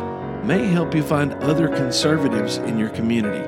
may 0.44 0.66
help 0.66 0.94
you 0.94 1.02
find 1.02 1.34
other 1.34 1.68
conservatives 1.68 2.56
in 2.56 2.78
your 2.78 2.88
community. 2.88 3.44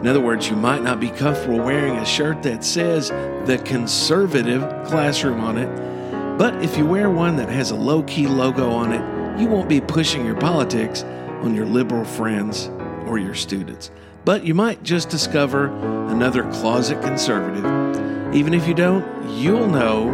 In 0.00 0.06
other 0.08 0.20
words, 0.20 0.48
you 0.48 0.56
might 0.56 0.82
not 0.82 0.98
be 0.98 1.10
comfortable 1.10 1.58
wearing 1.58 1.96
a 1.98 2.06
shirt 2.06 2.42
that 2.42 2.64
says 2.64 3.10
the 3.46 3.60
conservative 3.64 4.62
classroom 4.86 5.40
on 5.40 5.58
it, 5.58 6.38
but 6.38 6.64
if 6.64 6.76
you 6.76 6.86
wear 6.86 7.10
one 7.10 7.36
that 7.36 7.50
has 7.50 7.70
a 7.70 7.76
low 7.76 8.02
key 8.04 8.26
logo 8.26 8.70
on 8.70 8.92
it, 8.92 9.40
you 9.40 9.46
won't 9.46 9.68
be 9.68 9.80
pushing 9.80 10.24
your 10.24 10.36
politics 10.36 11.04
on 11.42 11.54
your 11.54 11.66
liberal 11.66 12.04
friends 12.04 12.68
or 13.06 13.18
your 13.18 13.34
students. 13.34 13.90
But 14.24 14.42
you 14.42 14.54
might 14.54 14.82
just 14.82 15.10
discover 15.10 15.66
another 16.08 16.50
closet 16.50 17.00
conservative 17.02 18.09
even 18.32 18.54
if 18.54 18.68
you 18.68 18.74
don't, 18.74 19.04
you'll 19.38 19.68
know 19.68 20.06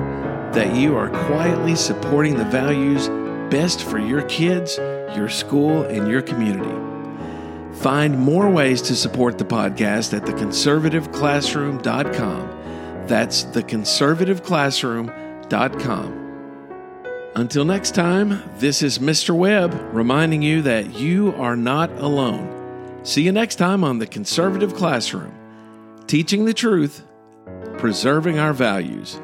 that 0.53 0.75
you 0.75 0.97
are 0.97 1.11
quietly 1.27 1.77
supporting 1.77 2.37
the 2.37 2.45
values 2.45 3.09
best 3.51 3.83
for 3.83 3.99
your 3.99 4.23
kids, 4.23 4.79
your 5.15 5.29
school, 5.29 5.83
and 5.83 6.09
your 6.09 6.23
community. 6.23 6.73
Find 7.81 8.19
more 8.19 8.51
ways 8.51 8.81
to 8.83 8.95
support 8.97 9.39
the 9.39 9.45
podcast 9.45 10.13
at 10.17 10.23
theconservativeclassroom.com. 10.23 13.07
That's 13.07 13.45
theconservativeclassroom.com. 13.45 16.23
Until 17.35 17.65
next 17.67 17.95
time, 17.95 18.43
this 18.57 18.83
is 18.83 18.99
Mr. 18.99 19.37
Webb 19.37 19.79
reminding 19.93 20.41
you 20.41 20.63
that 20.63 20.95
you 20.95 21.35
are 21.35 21.55
not 21.55 21.91
alone. 21.99 23.05
See 23.05 23.21
you 23.23 23.33
next 23.33 23.57
time 23.57 23.85
on 23.85 23.99
The 23.99 24.07
Conservative 24.07 24.75
Classroom, 24.75 25.35
teaching 26.07 26.47
the 26.47 26.55
truth 26.55 27.03
preserving 27.79 28.39
our 28.39 28.53
values. 28.53 29.21